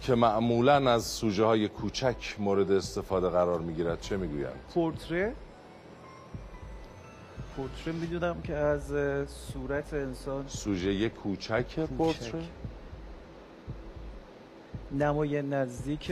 [0.00, 4.00] که معمولا از سوژه های کوچک مورد استفاده قرار می‌گیرد.
[4.00, 5.32] چه می‌گویند؟ پورتره.
[7.56, 8.86] پورتره می‌دونم که از
[9.28, 10.44] صورت انسان.
[10.48, 12.42] سوژه کوچک پورتره؟
[14.92, 16.06] نمای نزدیک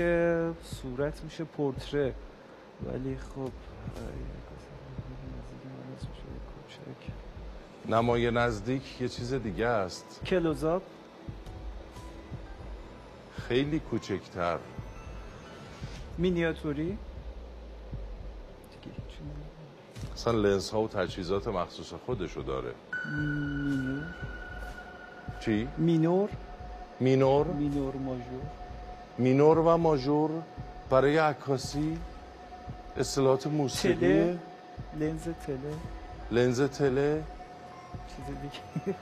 [0.65, 2.15] صورت میشه پورتره.
[2.87, 3.51] ولی خب.
[7.89, 10.21] نمای نزدیک یه چیز دیگه است.
[10.27, 10.83] کلوزاپ
[13.49, 14.59] خیلی کوچکتر.
[16.19, 16.99] مینیاتوری.
[20.15, 22.73] اصلا لنز ها و تجهیزات مخصوص خودشو داره.
[23.13, 24.05] مینور.
[25.41, 26.29] چی؟ مینور.
[27.01, 28.43] مینور؟ مینور ماژور.
[29.19, 30.31] مینور و ماژور
[30.91, 31.99] برای عکاسی
[32.97, 33.95] اصطلاحات موسیقی.
[33.95, 34.39] تله.
[35.01, 35.75] لنز تله.
[36.31, 37.23] لنز تله.
[38.09, 38.99] چیز دیگه.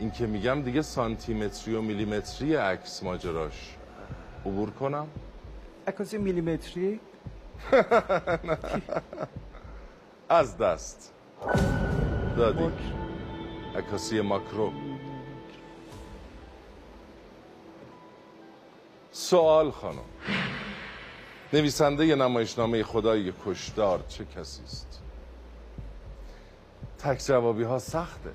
[0.00, 3.76] این که میگم دیگه سانتیمتری و میلیمتری عکس ماجراش.
[4.46, 5.06] عبور کنم؟
[5.86, 7.00] عکاسی میلیمتری؟
[10.28, 11.12] از دست.
[12.36, 12.70] دادی.
[13.76, 14.72] عکاسی ماکرو.
[19.12, 19.98] سوال خانم.
[21.52, 25.00] نویسنده نمایشنامه خدای کشدار چه کسی است؟
[26.98, 28.30] تک جوابی ها سخته.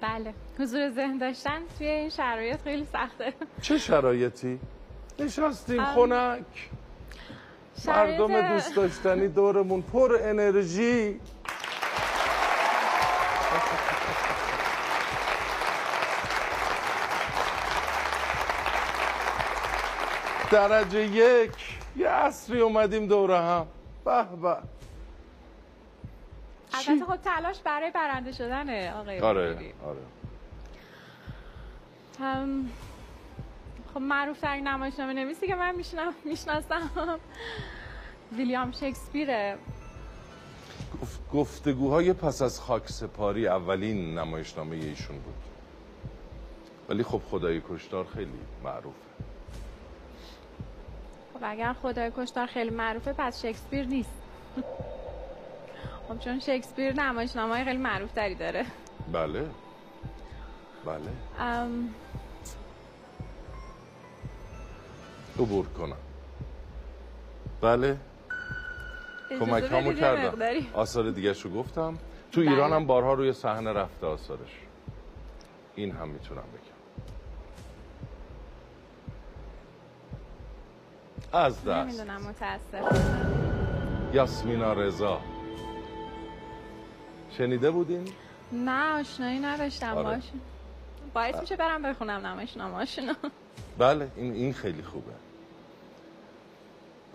[0.00, 0.34] بله.
[0.58, 3.32] حضور ذهن داشتن توی این شرایط خیلی سخته.
[3.62, 4.58] چه شرایطی؟
[5.18, 6.70] نشستیم خنک.
[7.84, 11.20] شرایط- مردم دوست داشتنی دورمون پر انرژی.
[20.50, 21.50] درجه یک
[21.96, 23.66] یه عصری اومدیم دوره هم.
[24.04, 24.56] به به.
[26.88, 29.50] البته خب تلاش برای برنده شدنه آقای آره.
[29.86, 29.98] آره.
[32.20, 32.70] هم...
[33.94, 36.90] خب معروف ترین نمایشنامه نویسی که من میشنم می‌شناسم
[38.36, 39.58] ویلیام شکسپیره.
[41.02, 45.34] گفت- گفتگوهای پس از خاک سپاری اولین نمایشنامه ایشون بود.
[46.88, 48.96] ولی خب خدای کشتار خیلی معروفه.
[51.34, 54.10] خب اگر خدای کشتار خیلی معروفه پس شکسپیر نیست.
[56.10, 58.64] خب چون شکسپیر نمایشنامه های خیلی معروف تری داره.
[59.12, 59.46] بله.
[60.84, 61.00] بله.
[61.38, 61.94] ام...
[65.38, 65.96] عبور کنم.
[67.60, 67.96] بله.
[69.40, 70.42] کمک همو کردم.
[70.74, 71.98] آثار دیگه رو گفتم.
[72.32, 72.50] تو بله.
[72.50, 74.60] ایران هم بارها روی صحنه رفته آثارش.
[75.74, 76.80] این هم می‌تونم بگم.
[81.32, 81.68] از دست.
[81.68, 83.20] نمی‌دونم متاسفانه.
[84.12, 85.20] یاسمینا رضا.
[87.38, 88.08] شنیده بودین؟
[88.52, 90.02] نه آشنایی نداشتم آره.
[90.16, 90.24] باش
[91.14, 93.14] باعث میشه برم بخونم نمایشنامه‌هاشونو
[93.78, 95.12] بله این این خیلی خوبه.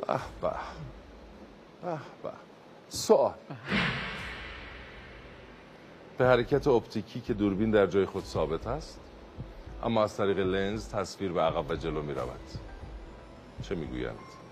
[0.08, 0.52] به به
[1.82, 1.92] به
[2.24, 2.32] به.
[2.90, 3.34] سوال.
[6.18, 9.00] به حرکت اپتیکی که دوربین در جای خود ثابت است
[9.84, 12.40] اما از طریق لنز تصویر به عقب و جلو می رود
[13.62, 14.45] چه می‌گویند؟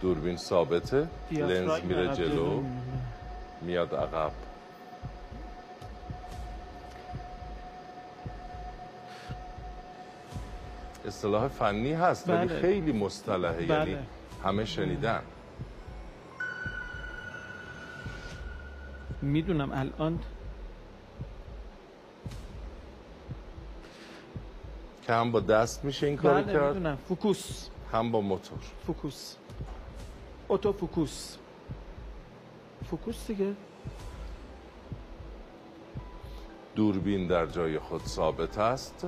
[0.00, 2.62] دوربین ثابته لنز میره جلو.
[3.62, 4.32] میاد عقب.
[11.06, 12.60] اصطلاح فنی هست ولی بله.
[12.60, 14.02] خیلی مصطلحه یعنی بله.
[14.44, 15.22] همه شنیدن.
[19.22, 20.18] می‌دونم الان.
[25.02, 26.98] که هم با دست میشه این کار بله کرد می‌دونم.
[27.08, 27.68] فوکوس.
[27.92, 28.58] هم با موتور.
[28.86, 29.34] فوکوس.
[30.50, 31.36] اوتو فوکوس
[32.90, 33.54] فوکوس دیگه.
[36.74, 39.06] دوربین در جای خود ثابت است.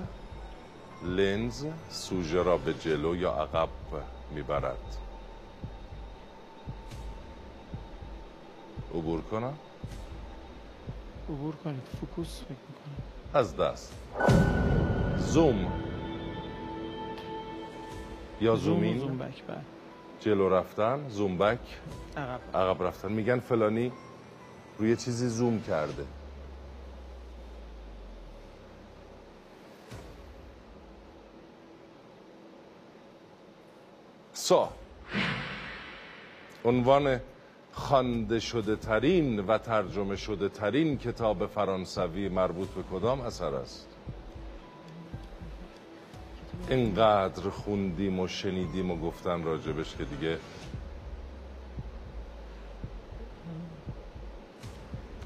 [1.03, 3.69] لنز سوژه را به جلو یا عقب
[4.35, 4.97] می‌برد.
[8.95, 9.55] عبور کنم؟
[11.29, 11.83] عبور کنید.
[12.01, 13.05] فوکوس فکر می‌کنم.
[13.35, 13.93] از دست.
[15.17, 15.73] زوم.
[18.41, 19.19] یا زومین؟ زوم.
[19.19, 19.82] بک بله.
[20.25, 21.59] جلو رفتن زوم بک.
[22.17, 22.41] عقب.
[22.55, 23.13] عقب رفتن.
[23.13, 23.93] میگن فلانی
[24.79, 26.05] روی چیزی زوم کرده.
[34.33, 34.69] سا
[36.65, 37.21] عنوان
[37.73, 43.92] خوانده شده ترین و ترجمه شده ترین کتاب فرانسوی مربوط به کدام اثر است؟
[46.69, 50.39] اینقدر خوندیم و شنیدیم و گفتن راجبش که دیگه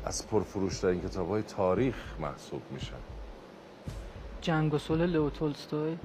[0.05, 2.97] از پرفروشترین کتاب های تاریخ محسوب میشن
[4.41, 5.97] جنگ و صلح لئو تولستوی.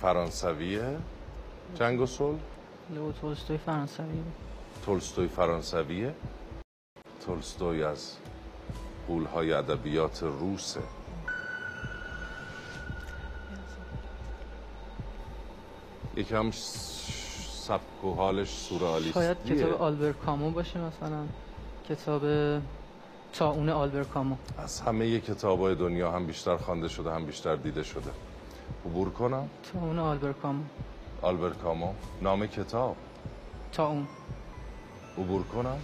[0.00, 0.98] فرانسویه؟
[1.74, 2.38] جنگ و صلح؟
[2.90, 4.22] لئو تولستوی فرانسوی
[4.86, 6.14] تولستوی فرانسویه؟
[7.26, 8.16] تولستوی از
[9.08, 10.80] قولهای ادبیات روسه.
[16.16, 21.24] یکم سبک و حالش سورئالیستیه شاید کتاب آلبر کامو باشه مثلا.
[21.88, 22.22] کتاب
[23.32, 24.36] تاون آلبر کامو.
[24.58, 28.10] از همه کتاب دنیا هم بیشتر خوانده شده هم بیشتر دیده شده.
[28.86, 29.48] عبور کنم.
[29.72, 30.64] تاون آلبر کامو.
[31.22, 31.92] آلبر کامو.
[32.22, 32.96] نام کتاب.
[33.72, 34.06] تاون
[35.18, 35.78] عبور کنم.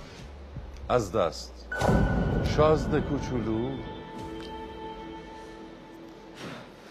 [0.89, 1.67] از دست.
[2.45, 3.71] شازده کوچولو.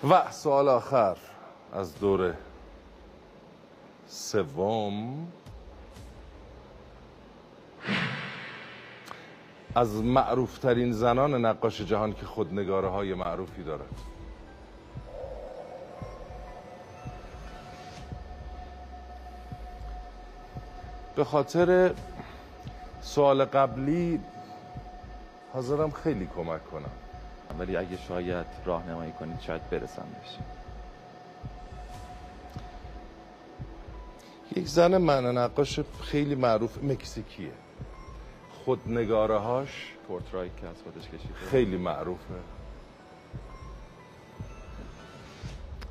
[0.10, 1.18] و سوال آخر.
[1.74, 2.34] از دور
[4.08, 5.28] سوم.
[9.76, 13.90] از معروفترین زنان نقاش جهان که خودنگاره های معروفی دارد.
[21.16, 21.94] به خاطر
[23.02, 24.20] سوال قبلی
[25.54, 26.92] حاضرم خیلی کمک کنم.
[27.60, 30.38] ولی اگه شاید راهنمایی کنید شاید برسم بهش.
[34.58, 37.52] یک زن من نقاش خیلی معروف مکزیکیه.
[38.50, 41.34] خودنگاره هاش پورترای که از خودش کشیده.
[41.34, 42.34] خیلی معروفه.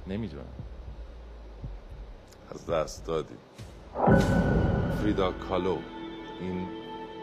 [0.07, 0.45] نمی‌دونم.
[2.51, 3.37] از دست دادی.
[4.99, 5.79] فریدا کالو
[6.41, 6.69] این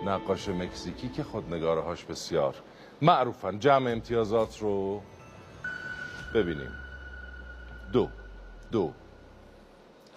[0.06, 2.56] نقاش مکزیکی که خودنگاره هاش بسیار
[3.02, 3.60] معروفن.
[3.60, 5.02] جمع امتیازات رو
[6.36, 6.72] ببینیم.
[7.94, 8.10] دو
[8.72, 8.94] دو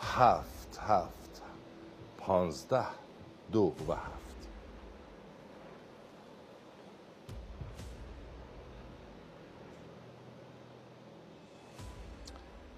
[0.01, 1.16] هفت هفت.
[2.27, 2.87] پانزده
[3.53, 4.49] دو و هفت.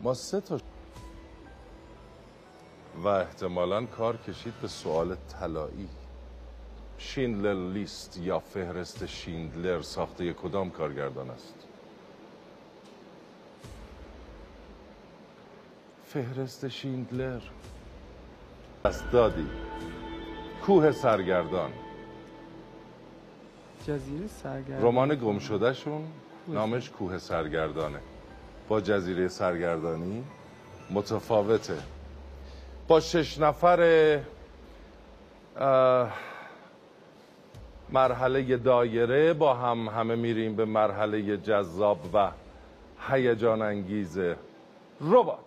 [0.01, 0.61] ما سه تا
[2.97, 5.89] و احتمالا کار کشید به سوال طلایی.
[6.99, 11.55] شیندلر لیست یا فهرست شیندلر ساخته کدام کارگردان است؟
[16.05, 17.41] فهرست شیندلر.
[18.89, 19.47] پس دادی
[20.67, 21.71] کوه سرگردان.
[23.87, 26.05] جزیره سرگرم رمان گم شده شون
[26.47, 27.99] نامش کوه سرگردانه.
[28.69, 30.25] با جزیره سرگردانی
[30.91, 31.79] متفاوته.
[32.89, 34.21] با شش نفر
[37.91, 42.31] مرحله دایره با هم همه میریم به مرحله جذاب و
[43.09, 44.19] هیجان انگیز
[45.01, 45.39] ربات.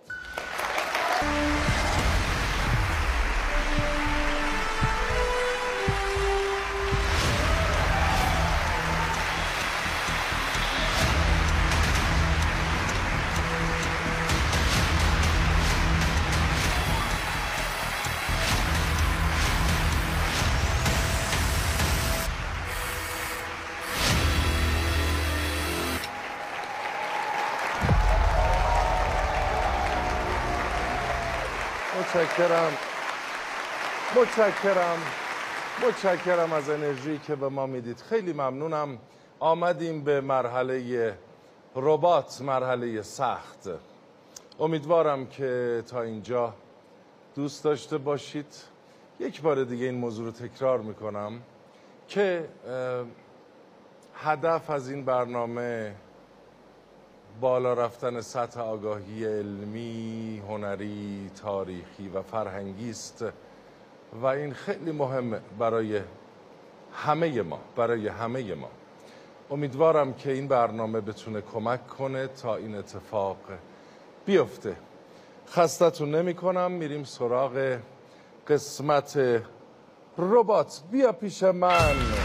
[32.42, 32.74] متشکرم.
[34.16, 34.98] متشکرم.
[35.88, 37.98] متشکرم از انرژی که به ما می‌دید.
[37.98, 38.98] خیلی ممنونم.
[39.40, 41.18] آمدیم به مرحله
[41.76, 43.70] ربات مرحله سخت.
[44.60, 46.54] امیدوارم که تا اینجا
[47.36, 48.56] دوست داشته باشید.
[49.20, 51.42] یک بار دیگه این موضوع رو تکرار می‌کنم
[52.08, 52.50] که
[54.16, 55.96] هدف از این برنامه
[57.42, 63.26] بالا رفتن سطح آگاهی علمی، هنری، تاریخی و فرهنگی است
[64.22, 66.02] و این خیلی مهمه برای
[66.94, 68.70] همه ما برای همه ما.
[69.52, 73.38] امیدوارم که این برنامه بتونه کمک کنه تا این اتفاق
[74.26, 74.76] بیفته.
[75.48, 77.78] خستتون نمی کنم میریم سراغ
[78.48, 79.42] قسمت
[80.18, 80.82] ربات.
[80.92, 82.21] بیا پیش من.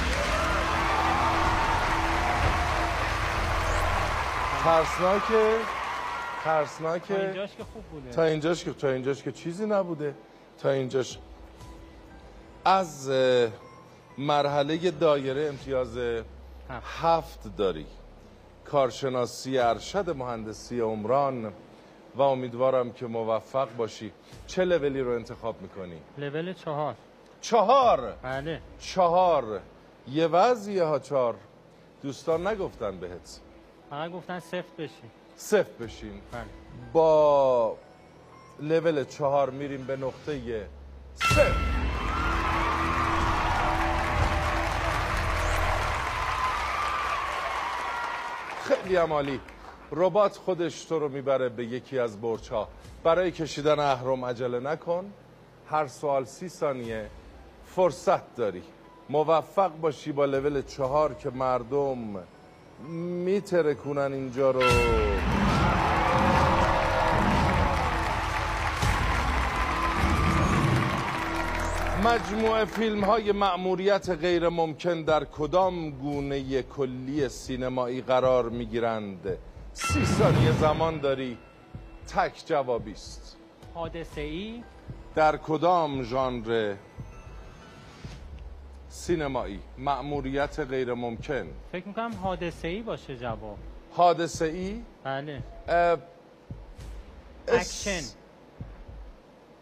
[4.67, 5.59] ترسناکه
[6.45, 8.11] ترسناکه تا اینجاش که خوب بوده.
[8.11, 10.15] تا اینجاش که تا اینجاش که چیزی نبوده.
[10.59, 11.19] تا اینجاش.
[12.65, 13.11] از
[14.19, 15.99] مرحله دایره امتیاز
[17.01, 17.87] هفت داری.
[18.65, 21.53] کارشناسی ارشد مهندسی عمران
[22.15, 24.13] و امیدوارم که موفق باشی.
[24.47, 26.95] چه لولی رو انتخاب می‌کنی؟ لول چهار.
[27.41, 28.15] چهار.
[28.23, 28.61] بله.
[28.81, 29.61] چهار.
[30.09, 31.35] یه وضعیه ها چهار.
[32.03, 33.41] دوستان نگفتن بهت.
[33.91, 36.21] فقط گفتن صفر بشی صفر بشین.
[36.33, 36.45] بله.
[36.93, 37.77] با
[38.61, 40.69] لول چهار میریم به نقطه
[41.15, 41.53] صفر
[48.63, 49.41] خیلی هم عالی.
[49.93, 52.17] ربات خودش تو رو می‌بره به یکی از
[52.51, 52.69] ها
[53.05, 55.13] برای کشیدن اهرم عجله نکن.
[55.71, 57.11] هر سوال سی ثانیه
[57.65, 58.63] فرصت داری.
[59.11, 62.19] موفق باشی با لول چهار که مردم
[63.25, 64.61] میترکونن اینجا رو.
[72.05, 79.39] مجموعه فیلم های مأموریت غیر ممکن در کدام گونه کلی سینمایی قرار می گیرند
[79.73, 81.39] سی ثانیه زمان داری.
[82.07, 83.37] تک جوابی است.
[83.75, 84.63] حادثه ای
[85.15, 86.75] در کدام ژانر
[88.97, 93.59] سینمایی مأموریت غیر ممکن فکر می‌کنم حادثه ای باشه جواب.
[93.93, 95.43] حادثه ای بله
[97.49, 98.01] اکشن.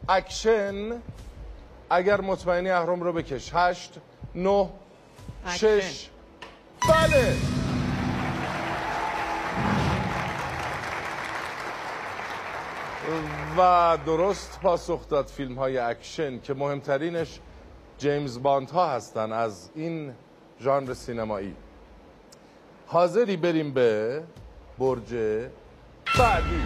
[0.08, 0.92] اکشن
[1.90, 3.50] اگر مطمئنی اهرم رو بکش.
[3.54, 3.94] هشت
[4.34, 4.68] نه
[5.46, 5.80] اکشن.
[5.80, 6.08] شش.
[6.88, 7.36] بله.
[13.58, 17.40] و درست پاسخ داد فیلم های اکشن که مهمترینش
[17.98, 20.12] جیمز باند ها هستن از این
[20.60, 21.54] ژانر سینمایی.
[22.86, 24.22] حاضری بریم به
[24.78, 25.14] برج
[26.18, 26.62] بعدی.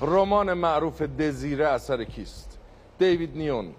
[0.00, 2.58] رمان معروف دزیره اثر کیست؟
[2.98, 3.74] دیوید نیون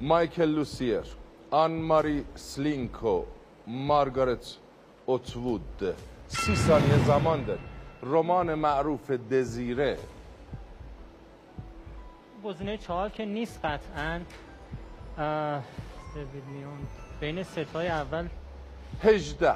[0.00, 1.02] مایکل لوسیر
[1.50, 3.24] آن ماری سلینکو
[3.66, 4.56] مارگارت
[5.06, 5.94] اوتوود.
[6.34, 7.60] سی ثانیه زمان داری.
[8.02, 9.98] رمان معروف دزیره.
[12.44, 14.20] گزینه چهار که نیست قطعا.
[17.20, 18.28] بین ستای اول.
[19.02, 19.54] هجده.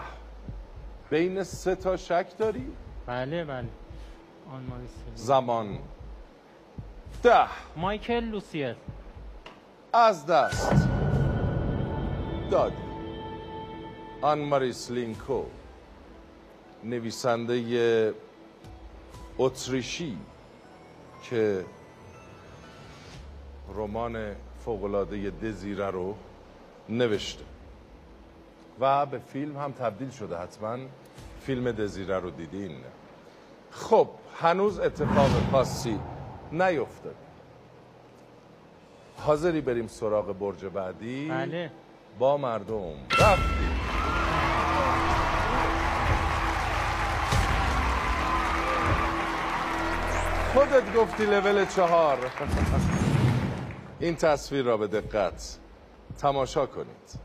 [1.10, 2.72] بین سه تا شک داری؟
[3.06, 3.68] بله بله.
[4.52, 5.78] آن زمان.
[7.22, 7.46] ده.
[7.76, 8.74] مایکل لوسیل.
[9.92, 10.88] از دست.
[12.50, 12.76] دادی
[14.22, 15.44] آن ماریس لینکو.
[16.84, 18.14] نویسنده
[19.38, 20.18] اتریشی
[21.22, 21.64] که
[23.74, 26.14] رمان فوقلاده دزیره رو
[26.88, 27.44] نوشته.
[28.80, 30.78] و به فیلم هم تبدیل شده حتما
[31.40, 32.76] فیلم دزیره رو دیدین.
[33.70, 34.08] خب
[34.40, 35.98] هنوز اتفاق خاصی
[36.52, 37.14] نیفتاد.
[39.16, 41.70] حاضری بریم سراغ برج بعدی؟ بله.
[42.18, 44.07] با مردم رفتیم.
[50.58, 52.18] خودت گفتی لول چهار.
[54.00, 55.58] این تصویر را به دقت
[56.18, 57.20] تماشا کنید.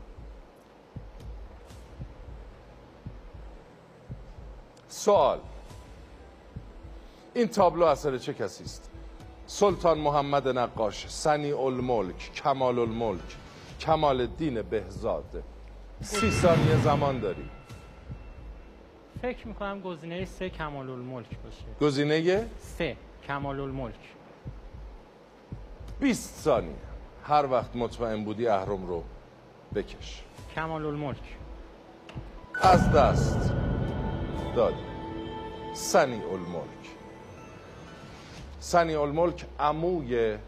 [4.88, 5.38] سوال.
[7.34, 8.90] این تابلو اثر چه کسی است؟
[9.46, 13.36] سلطان محمد نقاش سنی الملک کمال الملک
[13.80, 15.42] کمال الدین بهزاد.
[16.00, 17.50] سی ثانیه زمان داری
[19.22, 21.64] فکر می‌کنم گزینه سه کمال الملک باشه.
[21.80, 22.46] گزینه
[22.78, 22.96] سه.
[23.26, 24.14] کمال الملک
[26.00, 26.74] 20 ثانیه.
[27.24, 29.04] هر وقت مطمئن بودی اهرم رو
[29.74, 30.24] بکش.
[30.54, 31.36] کمال الملک
[32.62, 33.52] از دست
[34.56, 34.84] دادی.
[35.74, 36.96] سنی الملک
[38.60, 40.38] سنی الملک عموی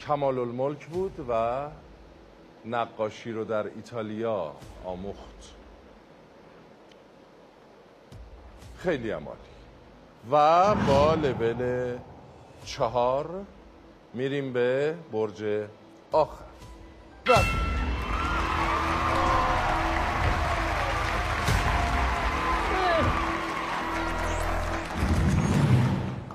[0.00, 1.68] کمال الملک بود و
[2.64, 4.52] نقاشی رو در ایتالیا
[4.84, 5.54] آموخت.
[8.76, 9.38] خیلی عمالی.
[10.28, 11.96] و با لول
[12.64, 13.44] چهار
[14.14, 15.68] میریم به برج
[16.12, 16.44] آخر.
[17.26, 17.70] رفت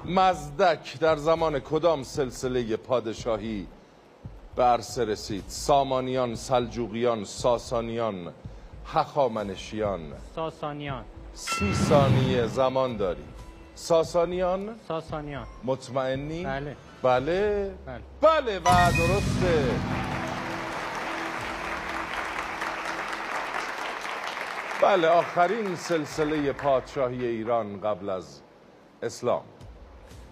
[0.05, 3.67] مزدک در زمان کدام سلسله پادشاهی
[4.55, 8.33] به عرصه رسید؟ سامانیان سلجوقیان ساسانیان
[8.85, 10.01] هخامنشیان.
[10.35, 11.03] ساسانیان.
[11.33, 13.34] سی ثانیه زمان داری
[13.75, 15.47] ساسانیان؟ ساسانیان.
[15.63, 16.75] مطمئنی؟ بله.
[17.03, 17.71] بله.
[17.85, 18.01] بله.
[18.21, 19.71] بله و درسته.
[24.81, 28.41] بله آخرین سلسله پادشاهی ایران قبل از
[29.03, 29.43] اسلام.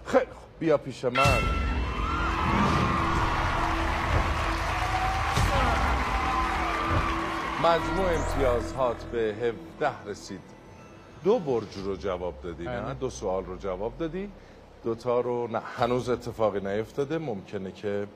[0.06, 0.50] خیلی خوب.
[0.60, 1.14] بیا پیش من.
[7.64, 10.53] مجموع امتیازهات به 17 رسید.
[11.24, 12.94] دو برج رو جواب دادی نه.
[12.94, 14.30] دو سوال رو جواب دادی
[14.84, 18.08] دوتا رو نه هنوز اتفاقی نیفتاده ممکنه که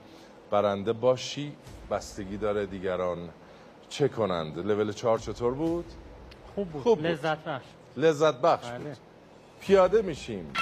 [0.51, 1.53] برنده باشی
[1.91, 3.29] بستگی داره دیگران
[3.89, 5.85] چه کنند لول چهار چطور بود؟
[6.55, 7.07] خوب بود, خوب بود.
[7.07, 7.65] لذت بخش
[7.97, 8.79] لذت بخش بله.
[8.79, 8.97] بود
[9.61, 10.53] پیاده میشیم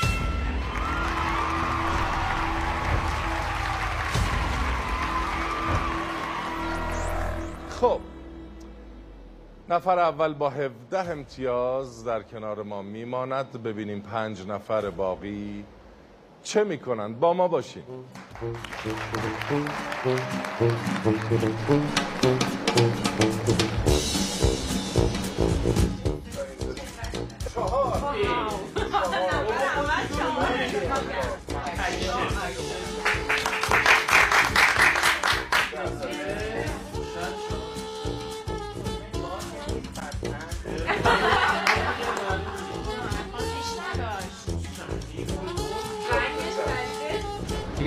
[7.70, 8.00] خب
[9.70, 13.64] نفر اول با 17 امتیاز در کنار ما میماند.
[13.64, 15.64] ببینیم پنج نفر باقی
[16.44, 17.20] چه می‌کنند.
[17.20, 17.84] با ما باشین.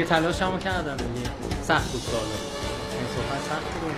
[0.08, 1.30] تلاشمو کردم دیگه.
[1.62, 3.96] سخت بود سالا این صحبت سخت بود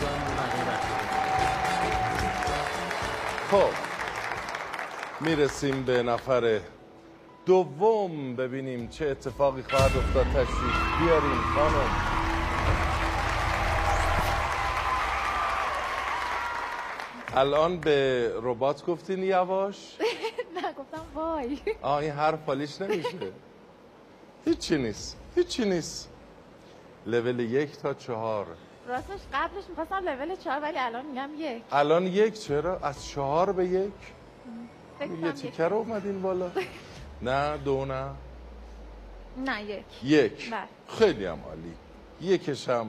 [3.51, 3.71] خب
[5.21, 6.61] می‌رسیم به نفر
[7.47, 8.37] دوم.
[8.37, 10.27] ببینیم چه اتفاقی خواهد افتاد.
[10.27, 11.91] تشریف بیاریم خانم.
[17.37, 19.77] الان به ربات گفتین یواش؟
[20.57, 21.59] نه گفتم وای.
[21.83, 23.33] آه این حرف حالیش نمیشه.
[24.45, 25.20] هیچی نیست.
[25.35, 26.11] هیچی نیست.
[27.07, 28.47] لول یک تا چهار.
[28.89, 31.63] راستش قبلش می‌خواستم لول چهار ولی الان میگم یک.
[31.73, 33.93] الان یک چرا؟ از چهار به یک؟
[35.23, 35.33] یه.
[35.33, 36.51] تیکه رو اومدین بالا.
[37.23, 38.11] نه دو نه.
[39.47, 39.85] نه یک.
[40.05, 40.51] یک.
[40.51, 40.61] بله.
[40.89, 41.75] خیلی هم عالی.
[42.21, 42.87] یکش هم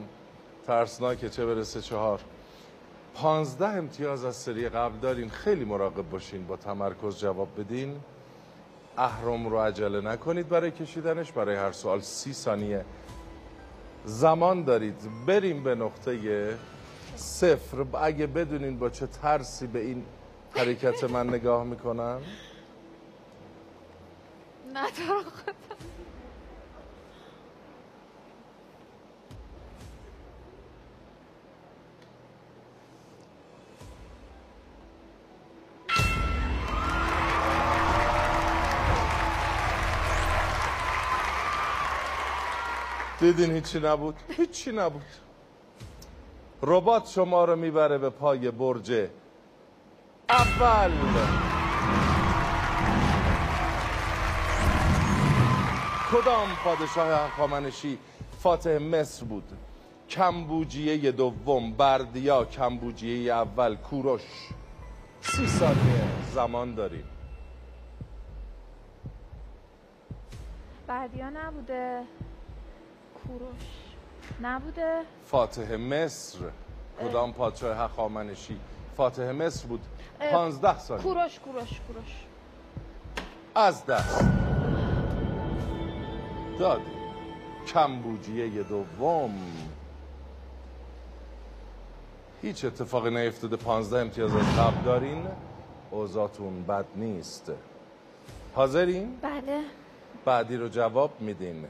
[0.66, 2.20] ترسناکه چه برسه چهار.
[3.14, 5.30] پانزده امتیاز از سری قبل دارین.
[5.30, 8.00] خیلی مراقب باشین با تمرکز جواب بدین.
[8.96, 11.32] اهرم رو عجله نکنید برای کشیدنش.
[11.32, 12.84] برای هر سوال سی ثانیه
[14.04, 14.96] زمان دارید.
[15.26, 16.58] بریم به نقطه
[17.16, 17.86] صفر.
[18.02, 20.04] اگه بدونین با چه ترسی به این
[20.56, 22.18] حرکت من نگاه می‌کنن
[24.74, 25.02] نه تو
[43.22, 45.02] دیدین هیچی نبود؟ هیچی نبود.
[46.62, 49.08] ربات شما رو می‌بره به پای برج
[50.28, 50.92] اول.
[56.12, 57.98] کدام پادشاه هخامنشی
[58.38, 59.52] فاتح مصر بود؟
[60.08, 64.22] کمبوجیه دوم بردیا کمبوجیه اول کوروش.
[65.20, 66.04] سی ثانیه
[66.34, 67.04] زمان داریم.
[70.86, 72.02] بردیا نبوده.
[73.28, 73.62] کوروش.
[74.42, 76.38] نبوده؟ فاتح مصر.
[77.00, 78.56] کدام پادشاه هخامنشی
[78.96, 79.80] فاتح مصر بود.
[80.32, 82.24] پانزده ثانیه کوروش کوروش کوروش.
[83.54, 84.24] از دست.
[86.58, 86.82] دادی.
[87.66, 89.34] کمبوجیه دوم.
[92.42, 93.56] هیچ اتفاقی نیفتاده.
[93.56, 95.26] پانزده امتیاز از قبل دارین.
[95.90, 97.52] اوضاعتون بد نیست.
[98.54, 99.60] حاضرین؟ بله.
[100.24, 101.66] بعدی رو جواب میدین.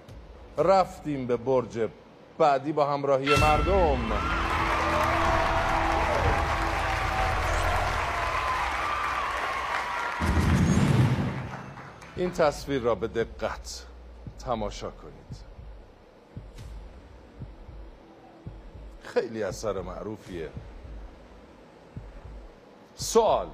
[0.59, 1.89] رفتیم به برج
[2.39, 4.13] بعدی با همراهی مردم.
[12.17, 13.87] این تصویر را به دقت
[14.39, 15.37] تماشا کنید.
[19.03, 20.51] خیلی اثر معروفیه.
[22.95, 23.49] سوال.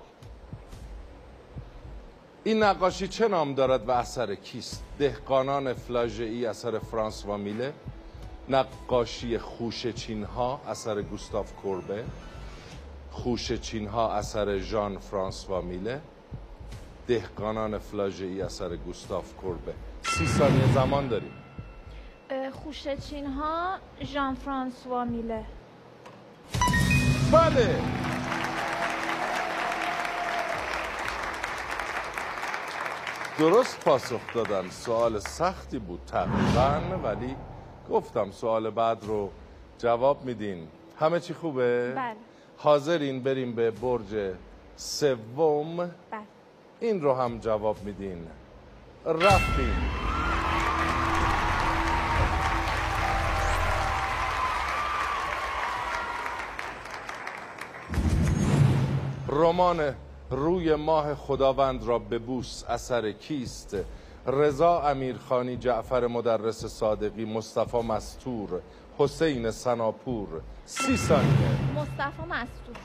[2.49, 7.73] این نقاشی چه نام دارد و اثر کیست؟ دهقانان فلاژئی اثر فرانسوا میله.
[8.49, 12.05] نقاشی خوش چین ها اثر گوستاف کوربه.
[13.11, 16.01] خوش چین ها اثر ژان فرانسوا میله.
[17.09, 19.75] دهقانان فلاژئی اثر گوستاف کوربه.
[20.03, 21.33] سی ثانیه زمان داریم.
[22.31, 25.45] اه، خوشه چین ها ژان فرانسوا میله.
[27.33, 27.81] بله.
[33.39, 34.71] درست پاسخ دادن.
[34.71, 37.37] سوال سختی بود تقریبا ولی
[37.91, 39.31] گفتم سوال بعد رو
[39.79, 40.69] جواب میدین.
[41.01, 42.17] همه چی خوبه؟ بله.
[42.57, 44.35] حاضرین بریم به برج
[44.77, 45.91] سوم؟ بله.
[46.81, 48.27] این رو هم جواب میدین.
[49.05, 49.91] رفتیم.
[59.29, 59.95] رمان
[60.31, 63.77] روی ماه خداوند را ببوس اثر کیست؟
[64.27, 68.61] رضا امیرخانی جعفر مدرس صادقی مصطفی مستور
[68.99, 70.29] حسین سناپور.
[70.65, 71.73] سی ثانیه.
[71.77, 72.77] مصطفی مستور.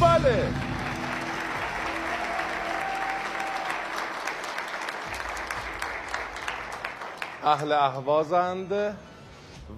[0.00, 0.48] بله.
[7.44, 8.96] اهل اهوازند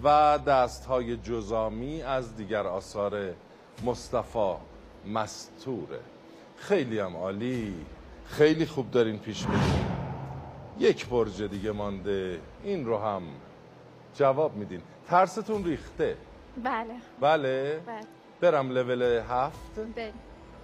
[0.04, 3.34] و دست های جزامی از دیگر آثار
[3.84, 4.54] مصطفی
[5.06, 6.00] مستوره.
[6.56, 7.74] خیلی هم عالی.
[8.26, 9.86] خیلی خوب دارین پیش میرین.
[10.78, 12.40] یک برج دیگه مانده.
[12.64, 13.22] این رو هم
[14.14, 14.82] جواب میدین.
[15.08, 16.16] ترستون ریخته.
[16.64, 16.84] بله.
[17.20, 17.80] بله.
[17.86, 18.00] بله.
[18.40, 19.80] برم لول هفت.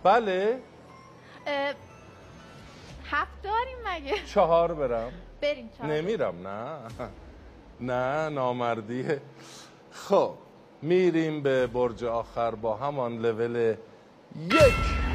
[0.03, 0.59] بله.
[1.47, 1.75] اه،
[3.11, 5.13] هفت داریم مگه؟ چهار برم.
[5.41, 5.91] بریم چهار.
[5.93, 6.79] نمیرم نه.
[7.81, 9.21] نه نامردیه.
[9.91, 10.35] خب
[10.83, 13.75] میریم به برج آخر با همان لول
[14.37, 15.12] یک.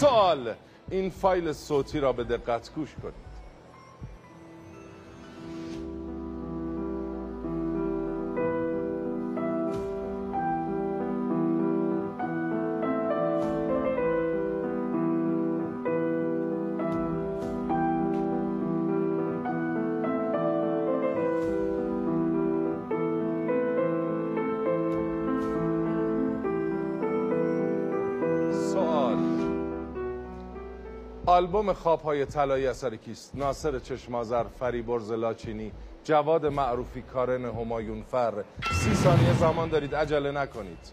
[0.00, 0.54] سوال
[0.90, 3.27] این فایل صوتی را به دقت گوش کنید.
[31.68, 35.72] آلبوم خوابهای طلایی اثر کیست؟ ناصر چشمازر فریبرز لاچینی
[36.04, 40.92] جواد معروفی کارن همایون فر سی ثانیه زمان دارید عجله نکنید.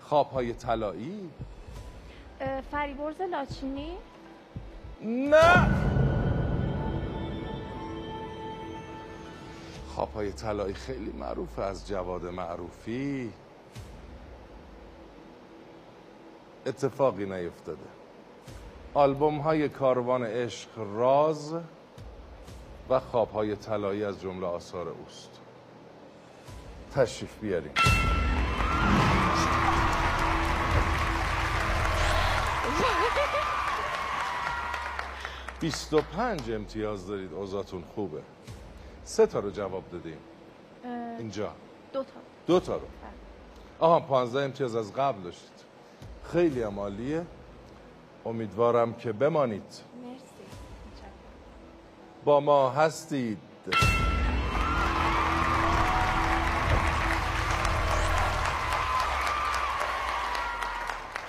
[0.00, 1.30] خوابهای طلایی؟
[2.70, 3.96] فریبرز لاچینی؟
[5.02, 5.68] نه!
[9.94, 13.32] خوابهای طلایی خیلی معروفه از جواد معروفی.
[16.66, 17.99] اتفاقی نیفتاده.
[18.94, 21.54] آلبوم های کاروان عشق راز
[22.90, 25.40] و خوابهای طلایی از جمله آثار اوست.
[26.94, 27.72] تشریف بیاریم
[35.60, 37.32] بیست و پنج امتیاز دارید.
[37.32, 38.22] اوضاعتون خوبه.
[39.04, 40.18] سه تا رو جواب دادیم.
[41.18, 41.52] اینجا.
[41.92, 42.10] دو تا.
[42.46, 42.86] دو تا رو.
[43.80, 45.64] آها پانزده امتیاز از قبل داشتید.
[46.32, 47.26] خیلی هم عالیه.
[48.26, 49.62] امیدوارم که بمانید.
[49.62, 50.24] مرسی.
[52.24, 53.38] با ما هستید.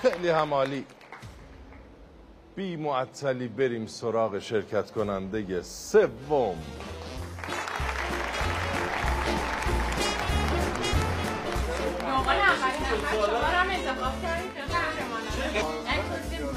[0.02, 0.86] خیلی هم عالی
[2.56, 6.58] بی معطلی بریم سراغ شرکت کننده سوم.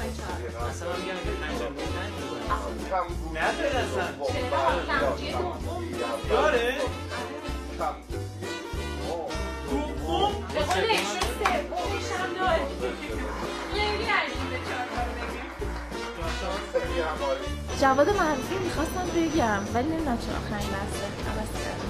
[0.01, 1.39] انتخاب کردید
[5.29, 6.75] که هم داره.
[17.81, 21.89] جواد معروفی می‌خواستم بگم ولی نمی‌دونم چرا آخرین لحظه عوض کردم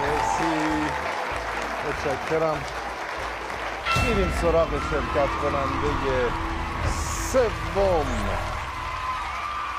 [0.00, 0.50] مرسی
[1.88, 2.58] متشکرم
[4.08, 6.30] میریم سراغ شرکت کننده
[7.32, 8.06] سوم.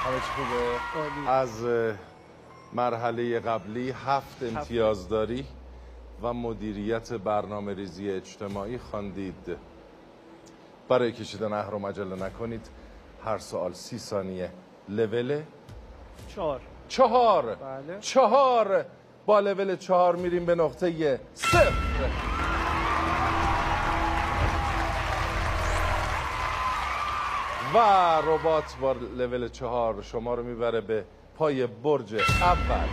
[0.03, 1.65] همه چی خوبه از
[2.73, 5.45] مرحله قبلی هفت امتیاز داری
[6.21, 9.57] و مدیریت برنامه ریزی اجتماعی خواندید.
[10.89, 12.69] برای کشیدن اهر و مجله نکنید.
[13.25, 14.51] هر سوال سی ثانیه
[14.89, 15.41] لول.
[16.35, 16.61] چهار.
[16.87, 17.55] چهار.
[17.55, 17.99] بله.
[17.99, 18.85] چهار.
[19.25, 22.28] با لول چهار میریم به نقطه صفر
[27.73, 27.77] و
[28.21, 31.05] ربات با لول چهار شما رو می‌بره به
[31.35, 32.87] پای برج اول.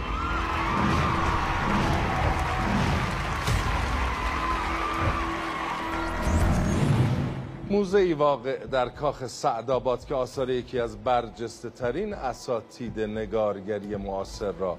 [7.71, 14.79] موزه واقع در کاخ سعدآباد که آثار یکی از برجسته ترین اساتید نگارگری معاصر را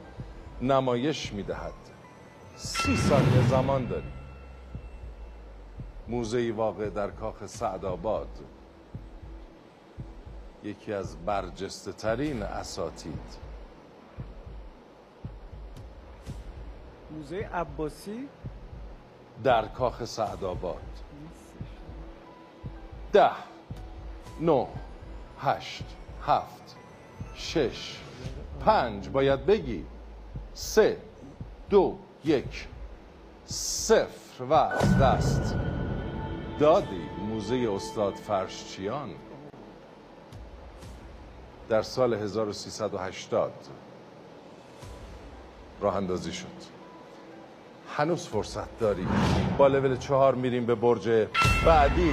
[0.61, 1.73] نمایش می‌دهد.
[2.55, 4.13] سی ثانیه زمان داری
[6.07, 8.27] موزه واقع در کاخ سعدآباد.
[10.63, 13.47] یکی از برجسته ترین اساتید.
[17.11, 18.27] موزه عباسی؟
[19.43, 20.81] در کاخ سعدآباد.
[23.13, 23.31] ده
[24.41, 24.67] نه
[25.39, 25.83] هشت
[26.25, 26.75] هفت
[27.35, 27.97] شش
[28.65, 29.85] پنج باید بگی.
[30.53, 30.97] سه
[31.69, 32.67] دو یک
[33.45, 35.55] صفر و از دست.
[36.59, 39.09] دادی موزه استاد فرشچیان؟
[41.69, 43.51] در سال 1380
[45.81, 46.47] راه اندازی شد.
[47.97, 49.07] هنوز فرصت داری
[49.57, 51.27] با لول چهار میریم به برج
[51.65, 52.11] بعدی.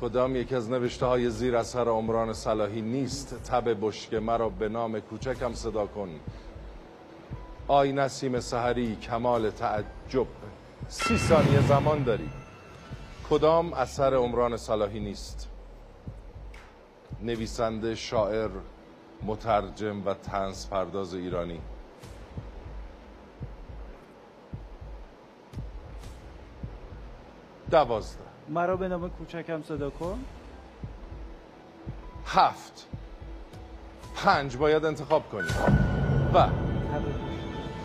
[0.00, 5.00] کدام یک از نوشته های زیر اثر عمران صلاحی نیست؟ تب بشکه مرا به نام
[5.00, 6.08] کوچکم صدا کن.
[7.68, 10.26] آی نسیم سحری کمال تعجب.
[10.88, 12.30] سی ثانیه زمان داری.
[13.30, 15.48] کدام اثر عمران صلاحی نیست؟
[17.22, 18.50] نویسنده شاعر
[19.22, 21.60] مترجم و تنز پرداز ایرانی.
[27.70, 28.18] دوازده.
[28.48, 30.18] مرا به نام کوچکم صدا کن.
[32.26, 32.86] هفت.
[34.16, 34.56] پنج.
[34.56, 35.48] باید انتخاب کنی.
[36.34, 36.48] و.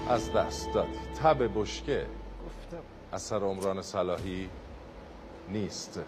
[0.09, 0.89] از دست دادی.
[1.23, 2.05] تب بشکه.
[2.45, 2.83] گفتم.
[3.13, 4.49] اثر عمران صلاحی
[5.49, 5.99] نیست.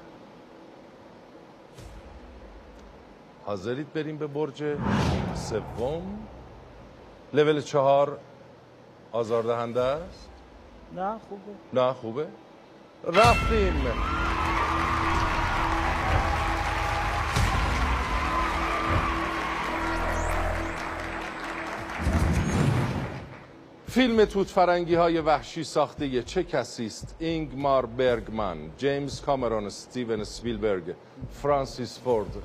[3.46, 4.64] حاضرید بریم به برج
[5.36, 6.28] سوم؟
[7.34, 8.18] لول چهار
[9.12, 10.30] آزاردهنده است؟
[10.96, 11.42] نه خوبه.
[11.74, 12.28] نه خوبه.
[13.04, 13.74] رفتیم.
[23.90, 30.96] فیلم توت فرنگی های وحشی ساخته چه کسی است؟ اینگمار برگمن، جیمز کامرون، استیون سپیلبرگ،
[31.32, 32.38] فرانسیس فورد،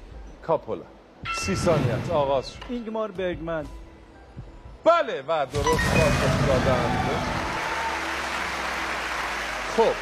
[0.42, 0.84] کاپولا.
[1.36, 2.62] سی ثانیت آغاز شد.
[2.68, 3.66] اینگمار برگمن
[4.84, 7.09] بله و درست پاسخ دادند
[9.76, 9.95] خب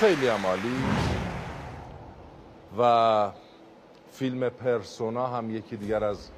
[0.00, 0.82] خیلی هم عالی
[2.78, 3.30] و
[4.12, 6.30] فیلم پرسونا هم یکی دیگر از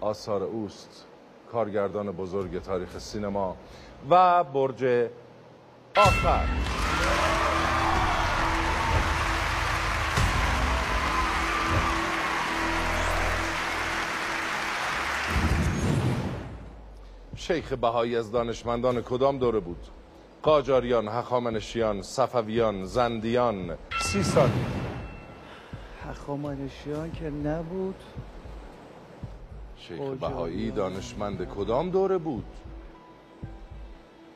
[0.00, 1.07] آثار اوست
[1.52, 3.56] کارگردان بزرگ تاریخ سینما
[4.10, 5.08] و برج
[5.96, 6.44] آخر.
[17.36, 19.86] شیخ بهایی از دانشمندان کدام دوره بود؟
[20.42, 24.64] قاجاریان، هخامنشیان، صفویان، زندیان، سیستانی
[26.08, 27.94] هخامنشیان که نبود.
[29.78, 30.00] شیخ.
[30.00, 32.44] بهایی دانشمند کدام دوره بود؟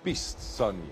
[0.04, 0.82] 20 ثانیه.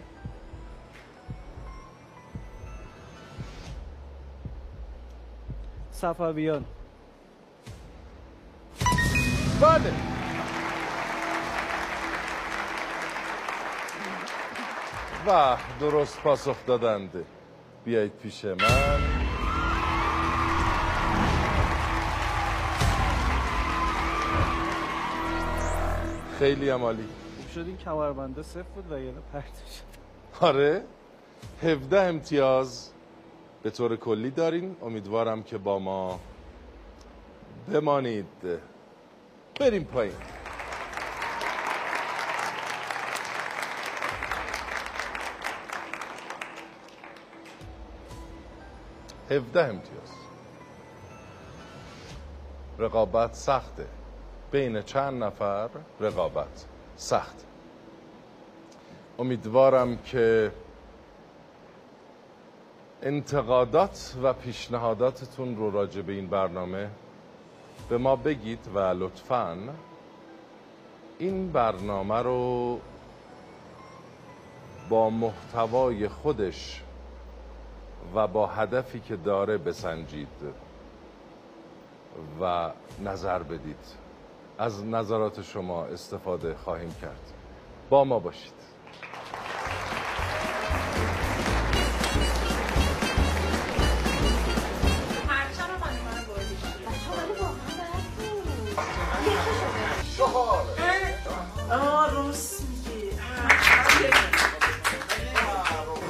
[5.92, 6.64] صفویان.
[9.60, 9.92] بله.
[15.26, 17.24] و درست پاسخ دادند.
[17.84, 19.19] بیایید پیش من.
[26.40, 30.44] خیلی عمالی خوب شد این کمربنده صفر بود و یه پرت شد.
[30.44, 30.84] آره.
[31.62, 32.90] 17 امتیاز
[33.62, 34.76] به طور کلی دارین.
[34.82, 36.20] امیدوارم که با ما
[37.72, 38.26] بمانید.
[39.60, 40.12] بریم پایین.
[49.30, 50.10] هفده امتیاز.
[52.78, 53.86] رقابت سخته.
[54.50, 55.68] بین چند نفر
[56.00, 57.44] رقابت سخت.
[59.18, 60.52] امیدوارم که
[63.02, 66.90] انتقادات و پیشنهاداتتون رو راجع به این برنامه
[67.88, 69.58] به ما بگید و لطفاً
[71.18, 72.80] این برنامه رو
[74.88, 76.82] با محتوای خودش
[78.14, 80.28] و با هدفی که داره بسنجید
[82.40, 82.70] و
[83.04, 83.99] نظر بدید.
[84.60, 87.32] از نظرات شما استفاده خواهیم کرد.
[87.90, 88.59] با ما باشید.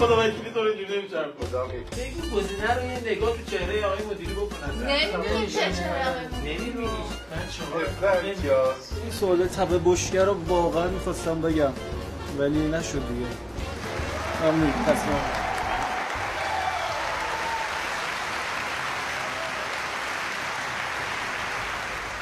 [0.01, 4.89] خدا وکیلی تو اینجوری نمیشه بگو گزینه رو یه نگاه تو چهره آقای مدیری بکنن
[4.89, 6.87] نمی‌دونی چه چرا نمی‌بینی
[7.31, 7.81] من شما
[9.03, 11.73] این سوال تبه بشگر رو واقعا می‌خواستم بگم.
[12.39, 13.27] ولی نشد دیگه.
[14.43, 14.73] ممنون.
[14.87, 15.17] تصمیم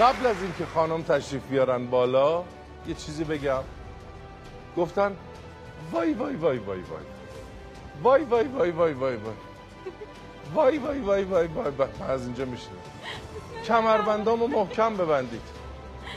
[0.01, 2.45] قبل از اینکه خانم تشریف بیارن بالا
[2.89, 3.63] یه چیزی بگم.
[4.77, 5.17] گفتن
[5.93, 7.18] وای وای وای وای وای.
[8.03, 9.35] وای وای وای وای وای وای.
[10.55, 11.89] وای وای وای وای وای وای.
[12.01, 12.73] من از اینجا میشنم
[13.65, 15.43] کمربندامو محکم ببندید.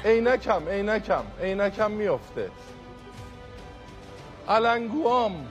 [0.05, 2.49] عینکم عینکم عینکم میفته
[4.49, 5.47] علنگوام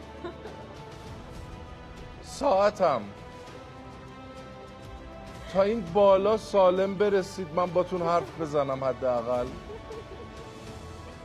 [2.22, 3.02] ساعتم.
[5.52, 9.46] تا این بالا سالم برسید من باتون حرف بزنم حداقل.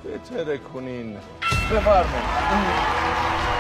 [0.06, 1.18] بتره کنین
[1.72, 3.55] بفرمایید.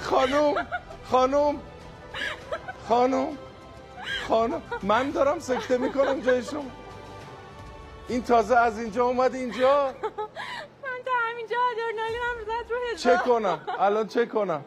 [0.00, 0.66] خانوم
[1.10, 1.60] خانوم
[2.88, 3.38] خانوم
[4.28, 4.62] خانوم.
[4.82, 6.64] من دارم سکته می‌کنم جای شما
[8.08, 9.84] این تازه از اینجا اومد اینجا.
[10.82, 13.60] من تا همینجا آدرنالین هم زد رو چه کنم.
[13.78, 14.64] الان چه کنم.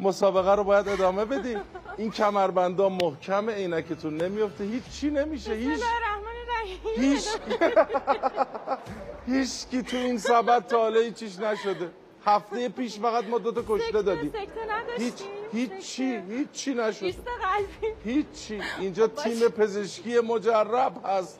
[0.00, 1.60] مسابقه رو باید ادامه بدیم
[1.96, 5.52] این کمربندا محکم عینکتون نمیفته هیچ چی نمیشه.
[5.52, 5.80] هیچ
[6.96, 7.28] هیچ
[9.26, 11.90] هیچ کی تو این سبد تا حالا هیچیش نشده.
[12.26, 14.32] هفته پیش فقط ما دوتا کشته دادیم.
[14.98, 15.14] هیچ
[15.52, 17.14] هیچی هیچی قلبی.
[18.04, 18.60] هیچی.
[18.80, 21.38] اینجا تیم پزشکی مجرب هست.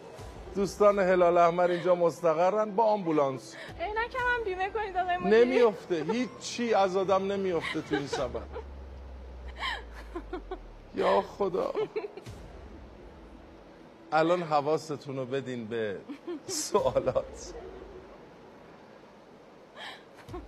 [0.55, 3.55] دوستان هلال احمر اینجا مستقرن با آمبولانس.
[3.81, 8.43] عینکم هم بیمه کنید آقای مدیری نمیفته هیچی از آدم نمیفته تو این سبد.
[10.97, 11.73] یا خدا.
[14.13, 15.97] الان حواستون رو بدین به
[16.47, 17.55] سوالات.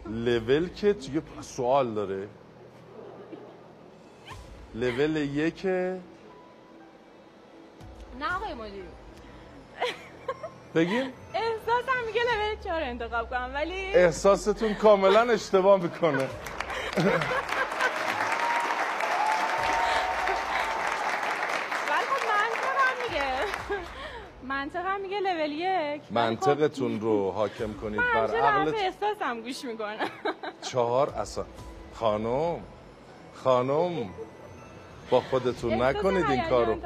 [0.06, 2.28] لول که دیگه سوال داره.
[4.74, 5.64] لول یک
[8.20, 8.82] نه آقای مدیری
[10.74, 16.16] بگیم احساسم میگه لول چهار انتخاب کنم ولی احساستون کاملا اشتباه می‌کنه
[21.90, 23.30] ولی خب منطقم میگه
[24.48, 25.62] منطقم میگه لول یک.
[25.62, 29.96] ولی خب منطقتون رو حاکم کنید بر عقلت احساسم گوش می‌کنم
[30.70, 31.44] چهار اصلا.
[31.94, 32.60] خانم.
[33.34, 34.08] خانم.
[35.10, 36.76] با خودتون نکنید این کارو.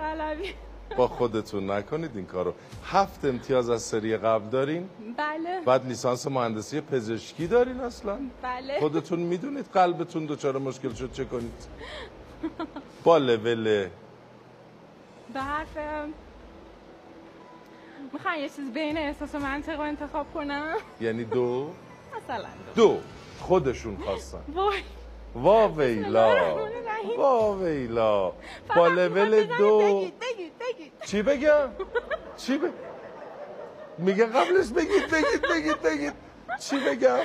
[0.96, 2.54] با خودتون نکنید این کارو.
[2.84, 4.88] هفت امتیاز از سری قبل دارین.
[5.16, 5.61] بله.
[5.64, 8.18] بعد لیسانس مهندسی پزشکی دارین اصلا.
[8.42, 8.80] بله.
[8.80, 11.66] خودتون می‌دونید قلبتون دچار مشکل شد چه کنید؟
[13.04, 13.88] با لول
[15.34, 15.76] به حرف
[18.28, 20.74] می‌خوان یه چیز بین احساس و منطق رو انتخاب کنم.
[21.00, 21.70] یعنی دو؟
[22.16, 22.82] مثلا دو.
[22.82, 22.98] دو.
[23.40, 24.38] خودشون خواستن.
[24.54, 24.78] وای.
[25.34, 26.56] وا ویلا.
[27.18, 28.32] وا ویلا.
[28.76, 29.78] با لول دو.
[29.78, 30.92] بگید بگید بگید.
[31.06, 31.68] چی بگم؟
[32.36, 32.62] چی ب...
[33.98, 36.12] میگه قبلش بگید بگید بگید بگید.
[36.60, 37.18] چی بگم؟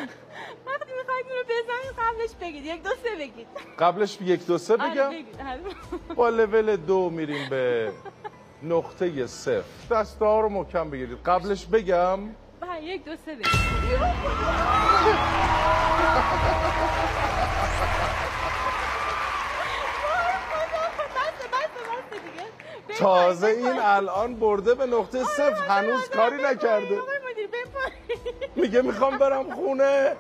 [0.65, 2.65] وقتی می‌خواید اینو بزنید قبلش بگید.
[2.65, 3.47] یک دو سه بگید.
[3.79, 5.35] قبلش یک دو سه آره بگم بگید.
[5.39, 6.15] آره.
[6.15, 7.91] با لول دو میریم به
[8.64, 9.64] نقطه صفر.
[9.91, 11.18] دسته ها رو محکم بگیرید.
[11.26, 12.20] قبلش بگم.
[12.61, 13.38] بله، یک دو سه
[22.99, 23.47] تازه.
[23.47, 25.66] این الان برده به نقطه صفر.
[25.68, 26.99] هنوز کاری نکرده.
[28.55, 30.16] میگه می‌خوام برم خونه.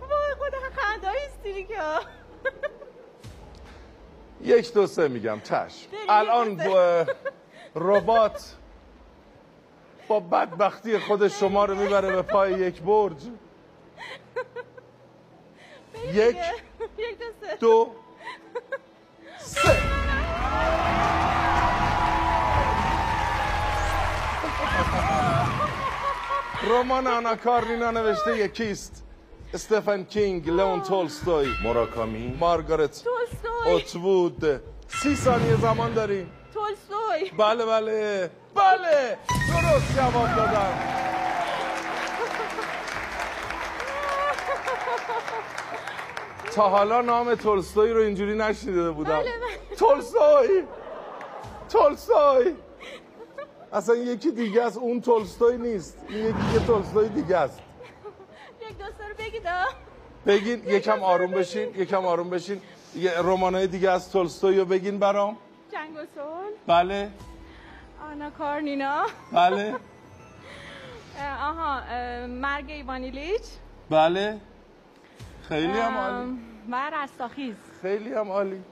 [0.00, 1.78] وای خدا خنده های استریکه
[4.42, 5.88] یک دو سه میگم چشم.
[6.08, 6.60] الان
[7.74, 8.54] ربات
[10.08, 13.22] با بدبختی خود شما رو می‌بره به پای یک برج.
[16.12, 16.36] یک
[16.78, 16.86] دو
[17.40, 17.56] سه.
[17.56, 17.92] دو
[19.38, 19.82] سه.
[26.62, 29.01] رمان آنا کارنینا نوشته یکیست.
[29.54, 38.30] استفن کینگ لئون تولستوی موراکامی مارگارت تولستوی اتوود سی ثانیه زمان داریم تولستوی بله بله
[38.54, 40.78] بله درست جواب دادم
[46.54, 49.76] تا حالا نام تولستوی رو اینجوری نشنیده بودم بله، بله.
[49.76, 50.62] تولستوی
[51.68, 52.54] تولستوی
[53.72, 57.60] اصلا یکی دیگه است اون تولستوی نیست این یکی یه تولستوی دیگه است
[59.32, 59.74] بگید آه.
[60.26, 62.60] بگین یکم آروم بشین یکم آروم بشین.
[62.94, 65.36] یه رمانای دیگه از تولستوی رو بگین برام.
[65.72, 67.10] جنگ و صلح بله.
[68.10, 69.02] آنا کارنینا.
[69.32, 69.74] بله.
[71.48, 73.42] آها اه، مرگ ایوانیلیچ
[73.90, 74.40] بله.
[75.48, 76.38] خیلی هم عالی.
[76.70, 77.56] و رستاخیز.
[77.82, 78.62] خیلی هم عالی.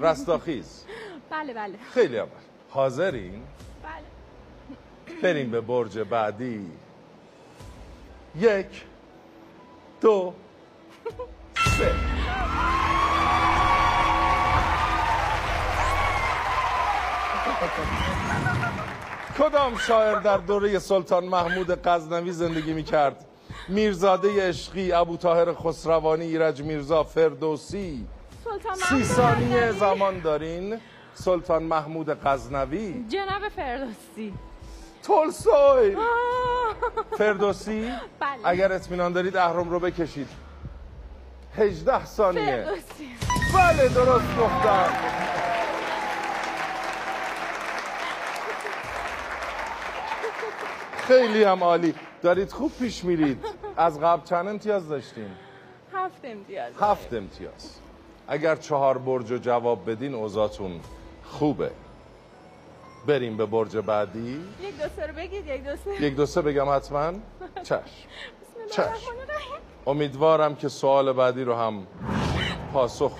[0.00, 0.84] رستاخیز.
[1.30, 1.74] بله بله.
[1.94, 2.46] خیلی هم عالی.
[2.70, 3.42] حاضرین؟
[3.82, 5.20] بله.
[5.22, 6.66] بریم به برج بعدی.
[8.36, 8.84] یک.
[10.00, 10.32] دو
[11.78, 11.92] سه
[19.38, 23.24] کدام شاعر در دوره سلطان محمود غزنوی زندگی می کرد
[23.68, 28.06] میرزاده عشقی ابو طاهر خسروانی ایرج میرزا فردوسی.
[28.74, 29.72] سی ثانیه.
[29.72, 30.78] زمان دارین.
[31.14, 33.04] سلطان محمود غزنوی.
[33.08, 34.34] جناب فردوسی.
[35.02, 35.94] تولستوی.
[35.94, 36.04] آه.
[37.18, 38.30] فردوسی بله.
[38.44, 40.28] اگر اطمینان دارید اهرم رو بکشید.
[41.56, 42.44] 18 ثانیه.
[42.64, 43.08] فردوسی.
[43.54, 44.90] بله درست گفتم.
[50.96, 51.94] خیلی هم عالی.
[52.22, 53.44] دارید خوب پیش میرید.
[53.76, 55.36] از قبل چند امتیاز داشتیم
[55.94, 56.72] هفت امتیاز.
[56.80, 57.78] هفت امتیاز.
[58.28, 60.80] اگر چهار برج رو جواب بدین اوضاعتون
[61.24, 61.70] خوبه.
[63.06, 64.40] بریم به برج بعدی.
[64.62, 66.02] یک دو سه رو بگید یک دو سه.
[66.02, 67.12] یک دو سه بگم حتما.
[67.62, 67.80] چشم.
[68.70, 68.90] چشم.
[69.86, 71.86] امیدوارم که سوال بعدی رو هم
[72.72, 73.12] پاسخ.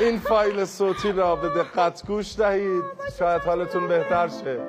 [0.00, 2.84] این فایل صوتی را به دقت گوش دهید.
[3.18, 4.60] شاید حالتون بهتر شه.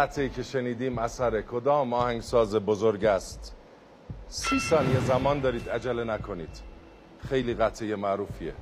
[0.00, 3.54] قطعی که شنیدیم اثر کدام آهنگساز بزرگ است؟
[4.28, 6.60] سی ثانیه زمان دارید عجله نکنید.
[7.28, 8.54] خیلی قطعه معروفیه.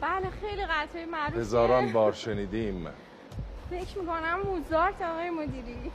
[0.00, 1.40] بله خیلی قطعه معروفیه.
[1.40, 2.86] هزاران بار شنیدیم.
[3.70, 5.90] فکر می‌کنم موزارت آقای مدیری.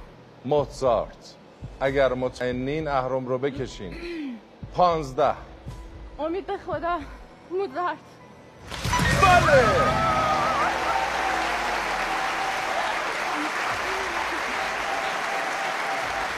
[0.46, 1.36] موتزارت
[1.80, 3.94] اگر مطمئنین اهرم رو بکشین.
[4.76, 5.34] پانزده.
[6.20, 7.00] امید به خدا
[7.52, 7.98] موزارت.
[9.22, 10.19] بله!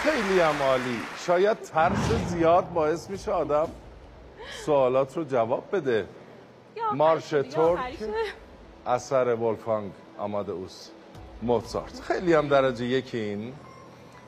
[0.03, 3.67] خیلی هم عالی شاید ترس زیاد باعث میشه آدم
[4.65, 6.05] سوالات رو جواب بده
[6.93, 7.79] مارش ترک.
[8.85, 10.89] اثر ولفانگ آمادئوس
[11.41, 13.53] موتزارت خیلی هم درجه یکین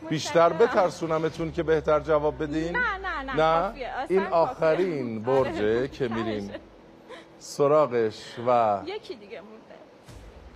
[0.10, 0.68] بیشتر متشکرم.
[0.68, 3.74] بترسونمتون که بهتر جواب بدین نه نه نه نه
[4.10, 4.26] این.
[4.26, 5.44] آخرین آره.
[5.44, 6.08] برجه که.
[6.08, 6.52] میریم
[7.40, 9.42] سراغش و یکی دیگه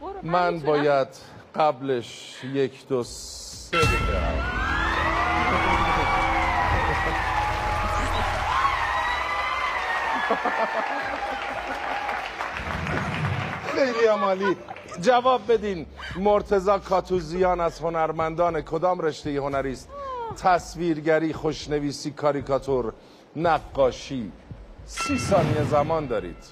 [0.01, 0.59] مونده من.
[0.59, 1.07] باید
[1.55, 4.76] قبلش یک دو سه بگم
[13.75, 14.57] خیلی عمالی.
[15.01, 19.89] جواب بدین مرتزا کاتوزیان از هنرمندان کدام رشته هنری است
[20.43, 22.93] تصویرگری خوشنویسی کاریکاتور
[23.35, 24.31] نقاشی.
[24.85, 26.43] سی ثانیه زمان دارید.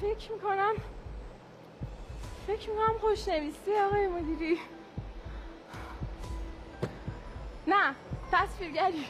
[0.00, 0.74] فکر می‌کنم
[2.46, 4.58] فکر می‌کنم خوشنویسی آقای مدیری.
[7.66, 7.94] نه
[8.32, 9.06] تصویرگری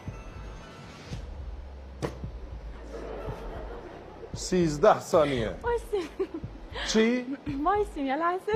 [4.36, 5.54] سیزده ثانیه.
[5.62, 6.08] وایسیم
[6.88, 8.52] چی؟ وایسیم یه لحظه.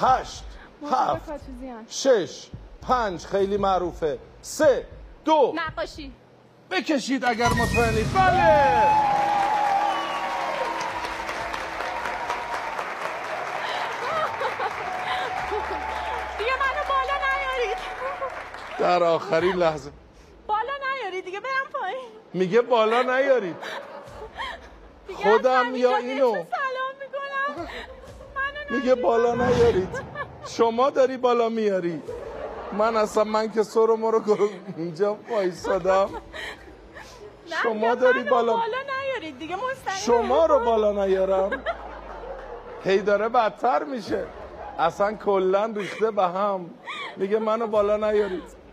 [0.00, 0.44] هشت
[0.92, 1.30] هفت
[1.88, 2.50] شش
[2.82, 4.18] پنج خیلی معروفه.
[4.42, 4.86] سه
[5.24, 5.52] دو.
[5.56, 6.12] نقاشی.
[6.70, 8.06] بکشید اگر مطمئنید.
[8.14, 8.84] بله
[16.38, 17.78] دیگه منو بالا نیارید
[18.84, 19.90] در آخرین لحظه.
[20.46, 22.08] بالا نیارید دیگه برم پایین.
[22.34, 23.56] میگه بالا نیارید
[25.08, 26.44] دیگه خودم یا اینو؟ سلام
[27.00, 27.68] می‌کنم.
[28.70, 29.88] میگه بالا نیارید.
[30.46, 32.02] شما داری بالا میاری.
[32.72, 36.08] من اصلا من که سر و مرو اینجا وایسادم.
[37.62, 41.64] شما داری بالا بالا نیارید دیگه مستقیم شما رو بالا نیارم؟
[42.84, 44.26] هی داره بدتر میشه.
[44.78, 46.70] اصلا کلا ریخته به هم.
[47.16, 48.63] میگه منو بالا نیارید.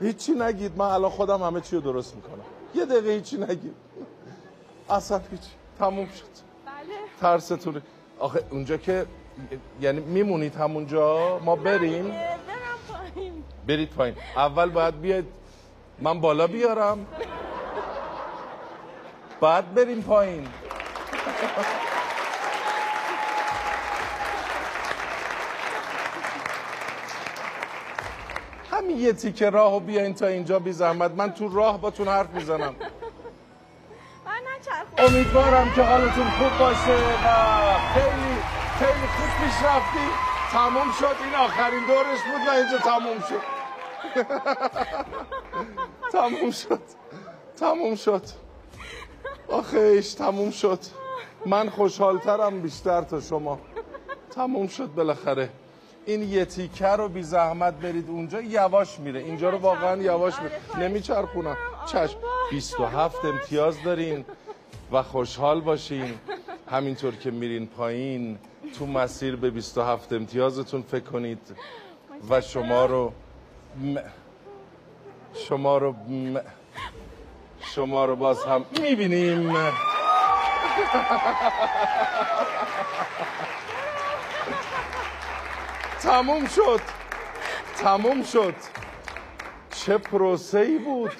[0.00, 0.78] هیچی نگید.
[0.78, 2.44] من الان خودم همه چی رو درست می‌کنم.
[2.74, 3.74] یه دقیقه هیچی نگید.
[4.90, 5.50] اصلا هیچی.
[5.78, 6.24] تموم شد.
[6.66, 6.94] بله.
[7.20, 7.82] ترستون
[8.18, 9.06] آخه اونجا که
[9.80, 12.08] یعنی میمونید همونجا ما بریم.
[12.08, 12.18] برم
[13.14, 13.44] پایین.
[13.66, 14.16] برید پایین.
[14.36, 15.24] اول باید بیاید.
[16.00, 17.06] من بالا بیارم.
[19.40, 20.48] بعد بریم پایین.
[28.88, 31.10] همین یه تیکه راه و بیاین تا اینجا بی زحمت.
[31.10, 32.74] من تو راه باتون حرف می‌زنم.
[34.98, 37.28] امیدوارم که حالتون خوب باشه و
[37.94, 38.34] خیلی
[38.78, 40.06] خیلی خوب پیش رفتی
[40.52, 41.16] تموم شد.
[41.24, 43.42] این آخرین دورش بود و اینجا تموم شد.
[46.18, 46.82] تموم شد.
[47.56, 48.22] تموم شد.
[49.48, 50.80] آخیش تموم شد.
[51.46, 53.58] من خوشحالترم بیشتر تا شما.
[54.34, 55.48] تموم شد بالاخره.
[56.08, 59.20] این یه تیکه رو بی زحمت برید اونجا یواش میره.
[59.20, 60.86] اینجا رو واقعا یواش میره.
[60.88, 61.56] نمیچرخونم.
[61.86, 62.16] چشم.
[62.50, 64.24] 27 امتیاز دارین
[64.92, 66.14] و خوشحال باشین.
[66.70, 68.38] همینطور که میرین پایین
[68.78, 71.40] تو مسیر به 27 امتیازتون فکر کنید.
[72.30, 73.12] و شما رو
[73.84, 73.98] م-
[75.34, 76.40] شما رو م-
[77.60, 79.52] شما رو باز هم می‌بینیم.
[86.02, 86.80] تموم شد.
[87.76, 88.54] تموم شد.
[89.70, 91.12] چه پروسه ای بود.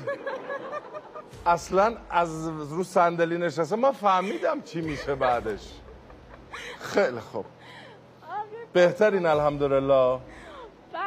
[1.47, 3.77] اصلا از رو صندلی نشسته.
[3.77, 5.61] من فهمیدم چی میشه بعدش.
[6.81, 7.45] خیلی خوب.
[8.73, 10.19] بهترین الحمدلله.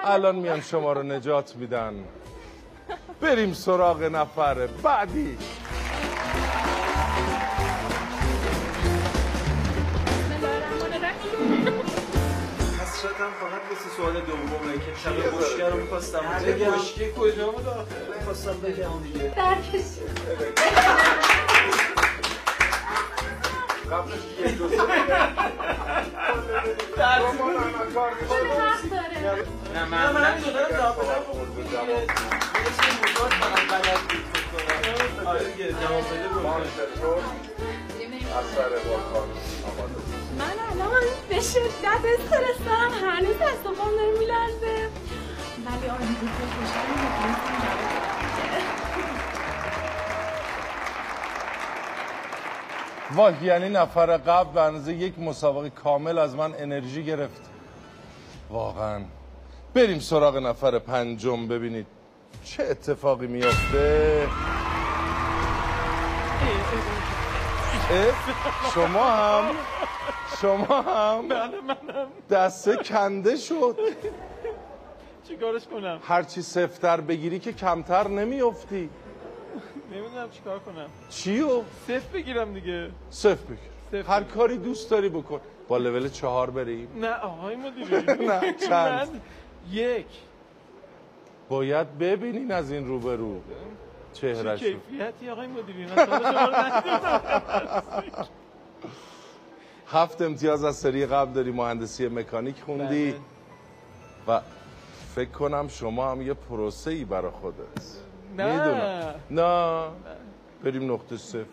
[0.04, 2.04] الان میان شما رو نجات میدن.
[3.22, 5.38] بریم سراغ نفر بعدی.
[12.82, 13.30] حسرتم
[13.72, 16.54] واسه سوال دومه که شب بشکه رو می‌خواستم بگم.
[16.56, 16.72] بگم.
[16.72, 17.86] بشکه کجا بود آخه
[18.20, 19.30] می‌خواستم بگم دیگه.
[23.92, 24.76] قبلش یک دو سه
[29.74, 32.06] نه من من دونم جواب بدم یه
[33.30, 36.30] فقط بلد بود کنم آره دیگه جواب بده
[39.68, 40.11] آماده.
[40.42, 44.90] من الان به شدت استرس دارم هنوز دست و پام داره میلرزه
[45.66, 47.36] ولی آرزو که خوشحالم.
[53.16, 57.42] واه یعنی نفر قبل به اندازه یک مسابقه کامل از من انرژی گرفت.
[58.50, 59.02] واقعا.
[59.74, 61.48] بریم سراغ نفر پنجم.
[61.48, 61.88] ببینید
[62.44, 64.28] چه اتفاقی میافته.
[68.74, 69.46] شما هم
[70.42, 71.28] شما هم
[72.30, 73.78] دسته کنده شد
[75.28, 78.90] چیکارش کنم هرچی سفتر بگیری که کمتر نمیافتی
[79.92, 83.44] نمی‌دونم چیکار کنم چیو؟ صفر بگیرم دیگه صفر
[83.92, 89.22] بگیر هر کاری دوست داری بکن با لول چهار بریم نه آقای مدیری نه، چند؟
[89.72, 90.06] یک
[91.50, 93.42] باید ببینین از این روبرو
[94.14, 97.22] چه چهرش کیفیتی آقای مدیری نه سال شما رو ندیدم.
[99.94, 103.12] هفت امتیاز از سری قبل داری مهندسی مکانیک خوندی.
[103.12, 104.38] بله.
[104.38, 104.42] و
[105.16, 107.58] فکر کنم شما هم یه پروسه ای برای خودت.
[108.38, 108.54] نه.
[108.54, 109.14] می‌دونم.
[109.32, 109.84] نه.
[110.64, 111.46] بریم نقطه صفر.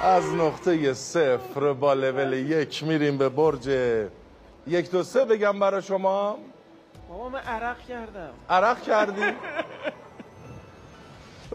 [0.00, 3.68] از نقطه صفر با لول یک میریم به برج
[4.66, 5.24] یک دو سه.
[5.24, 6.38] بگم برای شما.
[7.08, 8.30] بابا من عرق کردم.
[8.50, 9.22] عرق کردی؟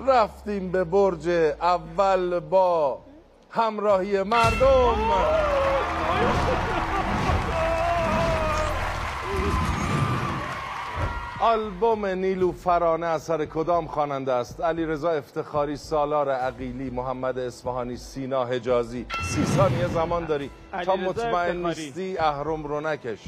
[0.08, 1.30] رفتیم به برج
[1.62, 3.02] اول با
[3.50, 4.96] همراهی مردم.
[11.40, 18.46] آلبوم نیلو فرانه اثر کدام خواننده است؟ علی رضا افتخاری سالار عقیلی محمد اصفهانی سینا
[18.46, 19.06] حجازی.
[19.24, 20.50] سی ثانیه زمان داری.
[20.86, 21.66] تا مطمئن.
[21.66, 23.20] نیستی اهرم رو نکش.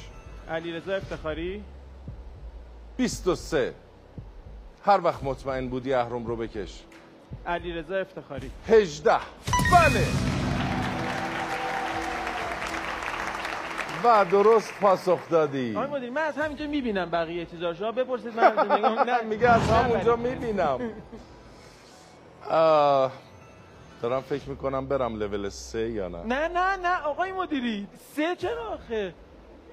[0.49, 1.63] علیرضا افتخاری؟
[2.97, 3.73] 23
[4.85, 6.83] هر وقت مطمئن بودی اهرم رو بکش.
[7.47, 8.51] علیرضا افتخاری.
[8.67, 10.05] 18 بله.
[14.03, 15.75] و درست پاسخ دادی.
[15.75, 17.73] آقای مدیر من از همینجا می‌بینم بقیه چیزا.
[17.73, 18.67] شما بپرسید من از
[19.07, 20.79] نه میگه از همونجا می‌بینم.
[22.49, 23.11] آه،
[24.01, 26.23] دارم فکر می‌کنم برم لول سه یا نه.
[26.23, 27.87] نه نه نه آقای مدیری.
[28.15, 29.13] سه چرا آخه؟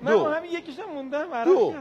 [0.03, 1.75] من همین یکیشم موندم دو.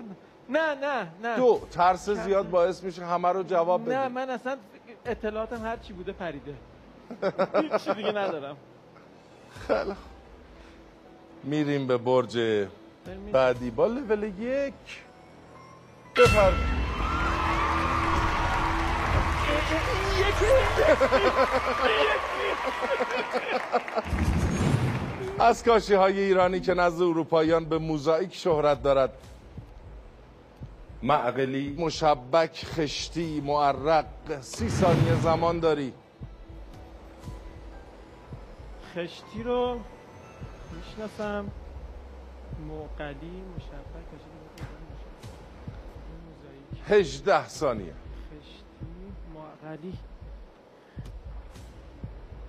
[0.49, 1.35] نه نه نه.
[1.35, 4.13] دو ترس زیاد باعث میشه همه رو جواب نه بدی.
[4.13, 4.57] من اصلا
[5.05, 6.53] اطلاعاتم هر چی بوده پریده.
[7.61, 8.57] هیچ دیگه ندارم.
[11.43, 12.65] میریم به برج
[13.31, 13.71] بعدی.
[13.71, 14.73] با لول یک.
[16.17, 16.53] بفر
[25.39, 29.09] از کاشی های ایرانی که نزد اروپاییان به موزاییک شهرت دارد.
[31.05, 31.75] معقلی.
[31.79, 34.05] مشبک خشتی معرق.
[34.41, 35.93] سی ثانیه زمان داری.
[38.95, 39.79] خشتی رو
[40.71, 41.51] می‌شناسم.
[42.67, 44.09] موقعی مشبک
[46.25, 47.07] موزاییک.
[47.07, 47.93] هجده ثانیه.
[47.93, 49.93] خشتی موقعی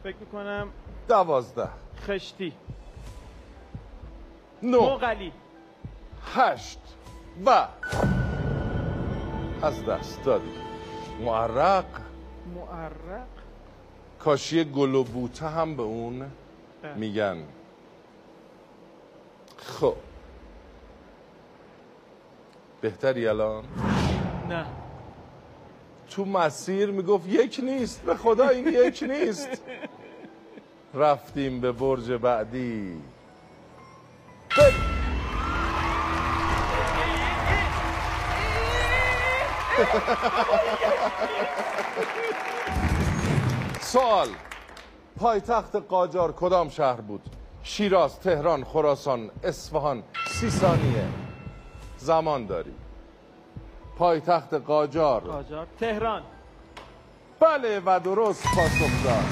[0.03, 0.69] فکر می‌کنم
[1.09, 1.69] دوازده.
[2.07, 2.53] خشتی.
[4.63, 4.77] نه.
[4.77, 5.33] موقعی
[6.35, 6.81] هشت.
[7.47, 7.67] و
[9.63, 10.51] از دست دادی.
[11.25, 11.85] معرق.
[12.55, 13.27] معرق؟
[14.19, 16.19] کاشی گل و بوته هم به اون
[16.83, 16.95] بله.
[16.95, 17.37] میگن.
[19.57, 19.95] خب.
[22.81, 23.65] بهتری الان؟
[24.49, 24.67] نه.
[26.11, 28.03] تو مسیر می‌گفت یک نیست.
[28.03, 29.63] به خدا این یک نیست.
[30.95, 33.03] رفتیم به برج بعدی.
[43.81, 44.29] سوال.
[45.21, 47.23] پایتخت قاجار کدام شهر بود؟
[47.63, 50.03] شیراز تهران خراسان اصفهان.
[50.29, 51.09] سی ثانیه.
[51.99, 52.75] زمان داری.
[53.99, 55.21] پایتخت قاجار.
[55.21, 55.67] قاجار.
[55.81, 56.23] تهران.
[57.41, 59.25] بله و درست پاسخ داد.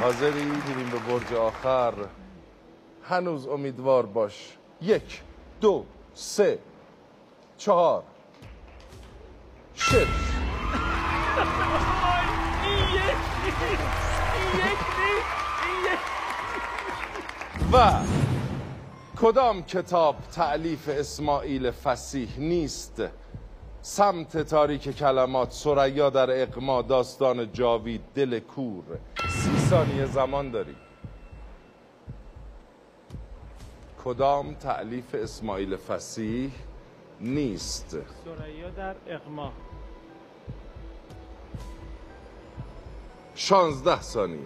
[0.00, 1.92] حاضری؟ میریم به برج آخر.
[3.08, 4.56] هنوز امیدوار باش.
[4.82, 5.22] یک
[5.60, 5.84] دو
[6.14, 6.58] سه.
[7.60, 8.02] چهار.
[9.74, 10.06] شش.
[17.72, 17.92] و
[19.20, 23.02] کدام کتاب تعلیف اسماعیل فسیح نیست؟
[23.82, 28.84] سمت تاریک کلمات سریا در اقما داستان جاوید دل کور.
[29.28, 30.76] سی ثانیه زمان داری.
[34.04, 36.50] کدام تعلیف اسماعیل فسیح؟
[37.20, 37.96] نیست.
[38.24, 39.52] سریا در اقما.
[43.34, 44.38] شانزده ثانیه.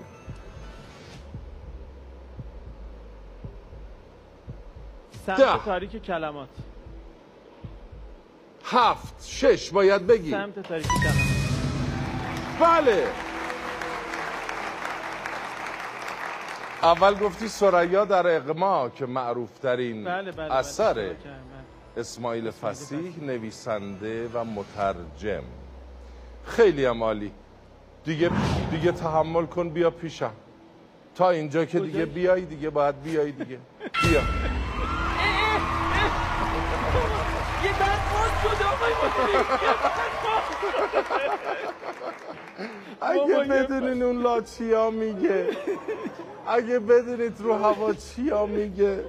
[5.27, 5.37] ده.
[5.37, 6.49] سمت تاریک کلمات.
[8.65, 9.25] هفت.
[9.25, 9.71] شش.
[9.71, 10.31] باید بگی.
[10.31, 11.25] سمت تاریک کلمات.
[12.61, 13.07] بله.
[16.83, 20.55] اول گفتی سریا در اقما که معروف ترین بله بله بله.
[20.55, 21.54] اثر اشتباه کردم، بله.
[21.97, 25.43] اسماعیل فسیح نویسنده و مترجم.
[26.47, 27.33] خیلی هم عالی.
[28.05, 28.31] دیگه
[28.71, 30.33] دیگه تحمل کن بیا پیشم.
[31.15, 33.59] تا اینجا که دیگه بیای دیگه باید بیای دیگه.
[34.03, 34.21] بیا.
[37.65, 39.39] یه بند باز شده آقای مدیری.
[43.01, 45.49] اگه بدونین اون لا چیا میگه.
[46.49, 49.05] اگه بدونید رو هوا چیا میگه.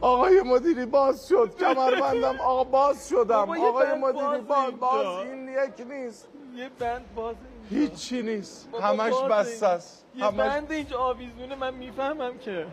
[0.00, 1.54] آقای مدیری باز شد.
[1.60, 2.40] کمربندم.
[2.40, 3.34] آقا باز شدم.
[3.50, 4.72] آقای مدیری باز.
[4.80, 6.28] باز این یک نیست.
[6.56, 7.36] یه بند باز
[7.70, 8.68] هیچی نیست.
[8.82, 9.14] همش.
[9.30, 10.04] بسته است.
[10.14, 12.66] یه همش بند اینجا آویزونه من می‌فهمم که.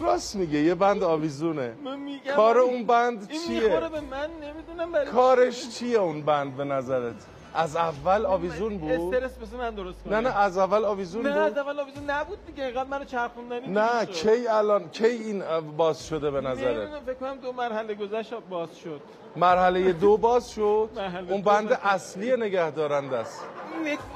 [0.00, 1.74] راست میگه یه بند آویزونه.
[1.84, 5.98] من میگم کار این- اون بند این چیه؟ می‌خوره به من نمی‌دونم برای کارش چیه
[5.98, 7.14] اون بند به نظرت؟
[7.54, 8.90] از اول آویزون بود.
[8.90, 10.14] استرس بس من درست کنم.
[10.14, 12.64] نه نه از اول آویزون نه از بود اول آویزون نبود دیگه.
[12.64, 15.42] اینقدر منو چرخوندنی نه کی الان کی این
[15.76, 19.00] باز شده به نظرت؟ نمی‌دونم فکر کنم دو مرحله گذشت باز شد.
[19.36, 20.88] مرحله دو باز شد؟
[21.28, 21.72] اون بند.
[21.72, 23.44] اصلی نگهدارنده است.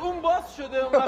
[0.02, 1.02] اون باز شده اون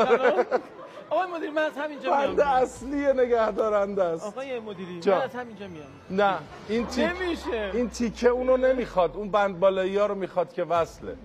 [1.11, 2.37] آقای مدیر من از همینجا میام.
[2.37, 4.27] بند اصلی نگهدارنده است.
[4.27, 5.15] آقای مدیری جا.
[5.17, 5.87] من از همینجا میام.
[6.11, 6.39] نه
[6.69, 7.71] این تیک نمیشه.
[7.75, 9.17] این تیکه اونو نمی‌خواد.
[9.17, 11.17] اون بند بالایی ها رو می‌خواد که وصله.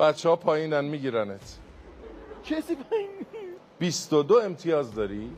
[0.00, 1.58] بچه ها پایینن میگیرنت.
[2.44, 3.08] کسی پایین
[3.78, 5.36] 22 امتیاز داری؟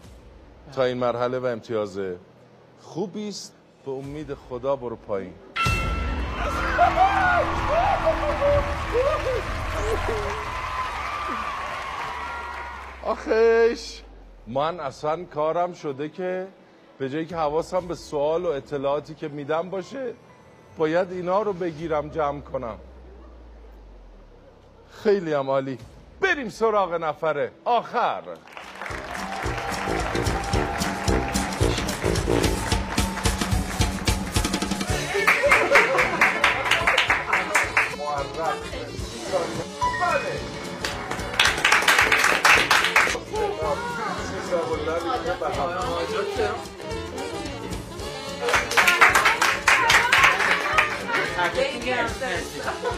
[0.72, 2.00] تا این مرحله و امتیاز
[2.80, 3.54] خوبی است.
[3.84, 5.34] به امید خدا برو پایین.
[13.04, 14.02] آخش
[14.46, 16.48] من اصلا کارم شده که
[16.98, 20.14] به جایی که حواسم به سوال و اطلاعاتی که میدم باشه
[20.78, 22.78] باید اینا رو بگیرم جمع کنم.
[25.02, 25.78] خیلی هم عالی.
[26.20, 28.22] بریم سراغ نفر آخر.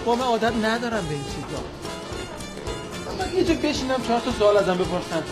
[0.05, 1.84] با من عادت ندارم به این چیزا.
[3.19, 5.23] من یه جا بشینم چهار تا سوال ازم بپرسن.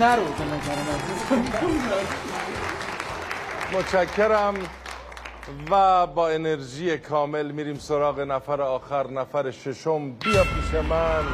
[0.00, 0.98] نرو به نظر من.
[3.78, 4.54] متشکرم
[5.70, 10.10] و با انرژی کامل میریم سراغ نفر آخر نفر ششم.
[10.12, 11.24] بیا پیش من.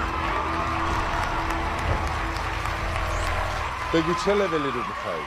[3.94, 5.20] بگو چه لولی رو می‌خوای؟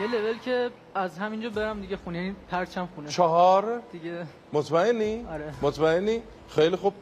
[0.00, 3.08] یه لول که از همینجا برم دیگه خونه یعنی پرچم خونه.
[3.08, 4.26] چهار؟ دیگه.
[4.52, 5.54] مطمئنی؟ آره.
[5.62, 6.22] مطمئنی؟
[6.54, 6.94] خیلی خوب.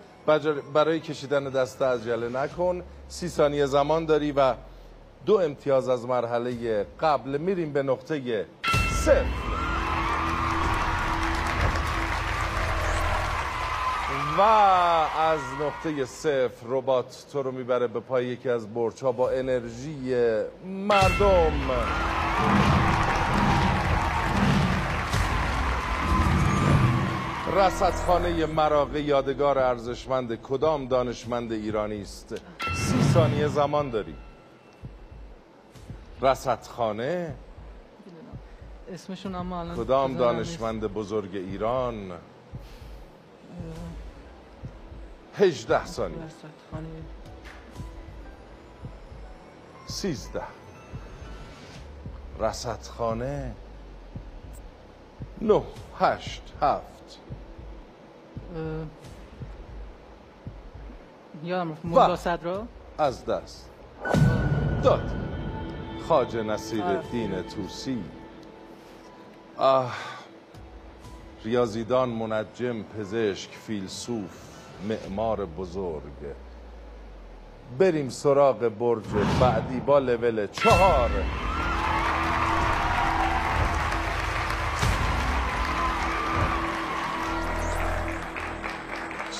[0.75, 2.83] برای کشیدن دسته عجله نکن.
[3.09, 4.55] سی ثانیه زمان داری و
[5.27, 8.47] دو امتیاز از مرحله قبل میریم به نقطه
[8.91, 9.25] صفر
[14.39, 18.67] و از نقطه صفر ربات تو رو می‌بره به پای یکی از
[19.03, 20.17] ها با انرژی
[20.65, 21.53] مردم.
[27.53, 32.35] رصدخانه مراغه یادگار ارزشمند کدام دانشمند ایرانی است؟
[32.75, 34.15] سی ثانیه زمان داری
[36.23, 37.35] رصدخانه؟
[38.93, 42.13] اسمشون اما الان کدام دانشمند بزرگ ایران؟
[45.39, 46.19] هجده ثانیه.
[49.87, 50.43] سیزده.
[52.41, 53.55] رصدخانه؟
[55.41, 55.63] نه
[55.99, 57.19] هشت هفت.
[61.45, 62.63] یادم رفت مولا صدرا
[62.99, 63.71] از دست
[64.83, 65.11] داد.
[66.09, 68.05] خاج نصیر الدین توسی
[69.57, 69.95] آه
[71.45, 74.31] ریاضیدان منجم پزشک فیلسوف
[74.89, 76.03] معمار بزرگ.
[77.79, 79.05] بریم سراغ برج
[79.41, 81.11] بعدی با لول چهار.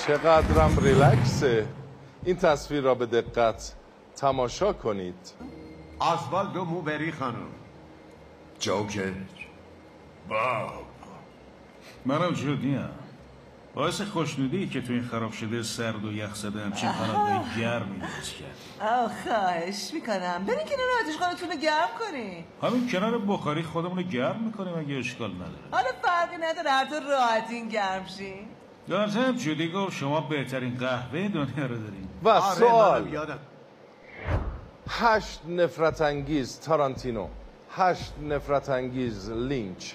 [0.07, 1.67] چقدرم ریلکسه.
[2.25, 3.75] این تصویر را به دقت
[4.17, 5.33] تماشا کنید.
[5.99, 7.47] آسوالدو موبری خانم.
[8.59, 9.13] جوکر.
[10.29, 10.73] با
[12.05, 12.89] منم جدیم.
[13.75, 18.35] باعث خوشنودی که تو این خراب شده سرد و یخ زده همچین پرنده گرمی درست
[18.35, 20.45] کرد آه خواهش می‌کنم.
[20.47, 24.95] برین کنار آتش خانتون رو گرم کنین همین کنار بخاری خودمون رو گرم می‌کنیم اگه
[24.95, 25.69] اشکال نداره.
[25.71, 28.49] حالا فرقی نداره هر تو راحتین گرم شین.
[28.89, 32.09] ضمن جودی گفت شما بهترین قهوه دنیا رو دارین.
[32.23, 33.39] و آره سوال.
[34.89, 37.29] هشت نفرت انگیز تارانتینو
[37.71, 39.93] هشت نفرت انگیز لینچ.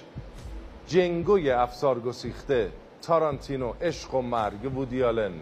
[0.86, 5.32] جنگوی افسار گسیخته تارانتینو عشق و مرگ وودی آلن.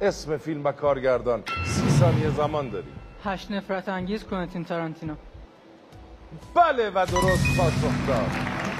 [0.00, 2.92] اسم فیلم و کارگردان سی ثانیه زمان داری.
[3.24, 5.14] هشت نفرت انگیز کوئنتین تارانتینو.
[6.54, 8.71] بله و درست پاسخ داد.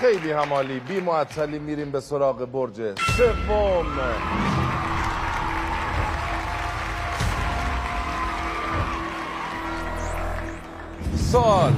[0.00, 0.80] خیلی همالی.
[0.80, 3.86] بی معطلی میریم به سراغ برج سوم.
[11.16, 11.72] سوال.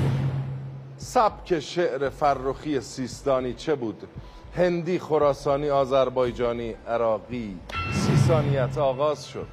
[0.97, 4.09] سبک شعر فرخی سیستانی چه بود؟
[4.57, 7.59] هندی، خراسانی، آذربایجانی، عراقی.
[7.93, 9.49] سی ثانیت آغاز شد.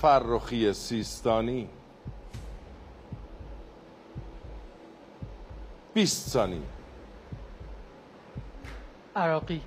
[0.00, 1.68] فرخی سیستانی.
[5.94, 6.60] 20 ثانیه
[9.16, 9.62] عراقی.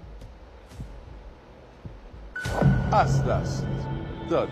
[2.91, 3.67] از دست
[4.29, 4.51] داده.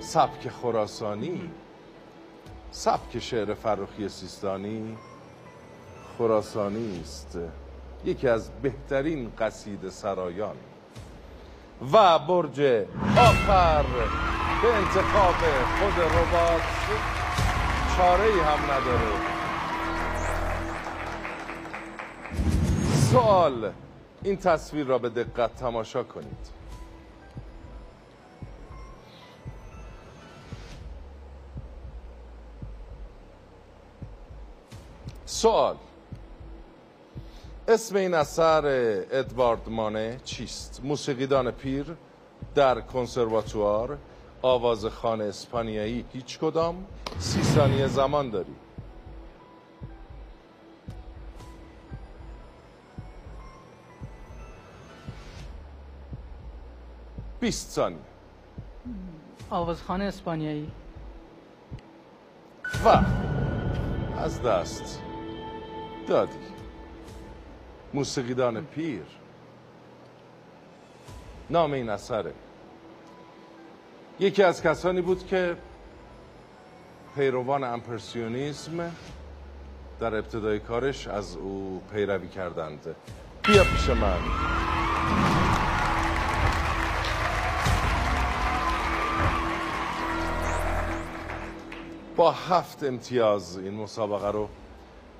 [0.00, 1.50] سبک خراسانی.
[2.70, 4.98] سبک شعر فرخی سیستانی.
[6.18, 7.38] خراسانی است.
[8.04, 10.56] یکی از بهترین قصید سرایان.
[11.92, 12.60] و برج
[13.16, 13.82] آخر
[14.62, 15.34] به انتخاب
[15.78, 16.62] خود ربات
[17.96, 19.39] چاره ای هم نداره.
[23.10, 23.72] سوال.
[24.22, 26.50] این تصویر را به دقت تماشا کنید.
[35.24, 35.76] سوال.
[37.68, 38.62] اسم این اثر
[39.10, 41.86] ادوارد مانه چیست؟ موسیقیدان پیر
[42.54, 43.98] در کنسرواتوار
[44.42, 46.86] آوازخان اسپانیایی هیچ کدام
[47.18, 48.69] سی ثانیه زمان دارید
[57.40, 57.98] 20 ثانیه
[59.50, 60.70] آوازخان اسپانیایی.
[62.84, 63.02] و
[64.18, 65.02] از دست
[66.08, 66.32] دادی.
[67.94, 69.02] موسیقیدان پیر.
[71.50, 72.32] نام این اثره.
[74.20, 75.56] یکی از کسانی بود که
[77.14, 78.90] پیروان امپرسیونیسم
[80.00, 82.94] در ابتدای کارش از او پیروی کردند.
[83.42, 84.18] بیا پیش من.
[92.20, 94.48] با هفت امتیاز این مسابقه رو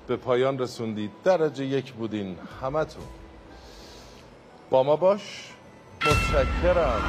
[0.07, 1.11] به پایان رسوندید.
[1.23, 3.03] درجه یک بودین همتون.
[4.69, 5.53] با ما باش.
[6.05, 7.01] متشکرم.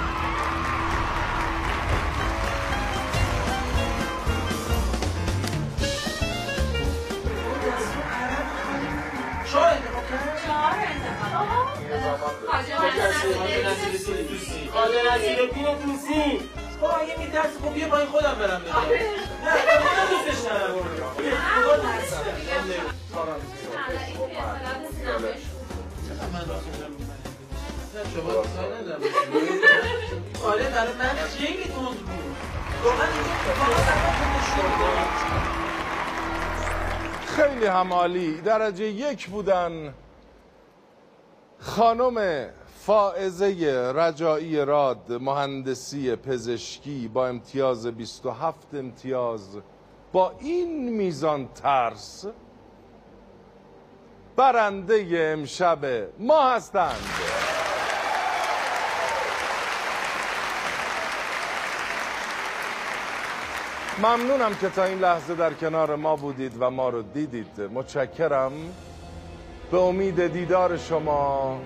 [9.52, 9.72] چهار
[11.96, 12.42] انتخاب
[16.82, 18.72] نصیر پیر دوستی خب اگه میترسی خب بیا پایین خودم برم بگم
[19.44, 20.74] نه خودم دوستش ندارم
[21.54, 22.78] خدا دوستش.
[26.32, 26.44] من.
[30.44, 32.36] آره برای من خیلی تند بود
[32.84, 33.06] واقعا.
[37.26, 39.94] خیلی همالی درجه یک بودن
[41.60, 42.46] خانم
[42.86, 49.58] فائزه رجایی راد مهندسی پزشکی با امتیاز 27 امتیاز.
[50.12, 52.26] با این میزان ترس
[54.36, 55.06] برنده
[55.38, 55.78] امشب
[56.18, 56.96] ما هستند.
[63.98, 67.60] ممنونم که تا این لحظه در کنار ما بودید و ما رو دیدید.
[67.60, 68.52] متشکرم.
[69.70, 71.58] به امید دیدار شما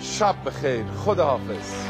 [0.00, 0.84] شب بخیر.
[1.04, 1.84] خداحافظ.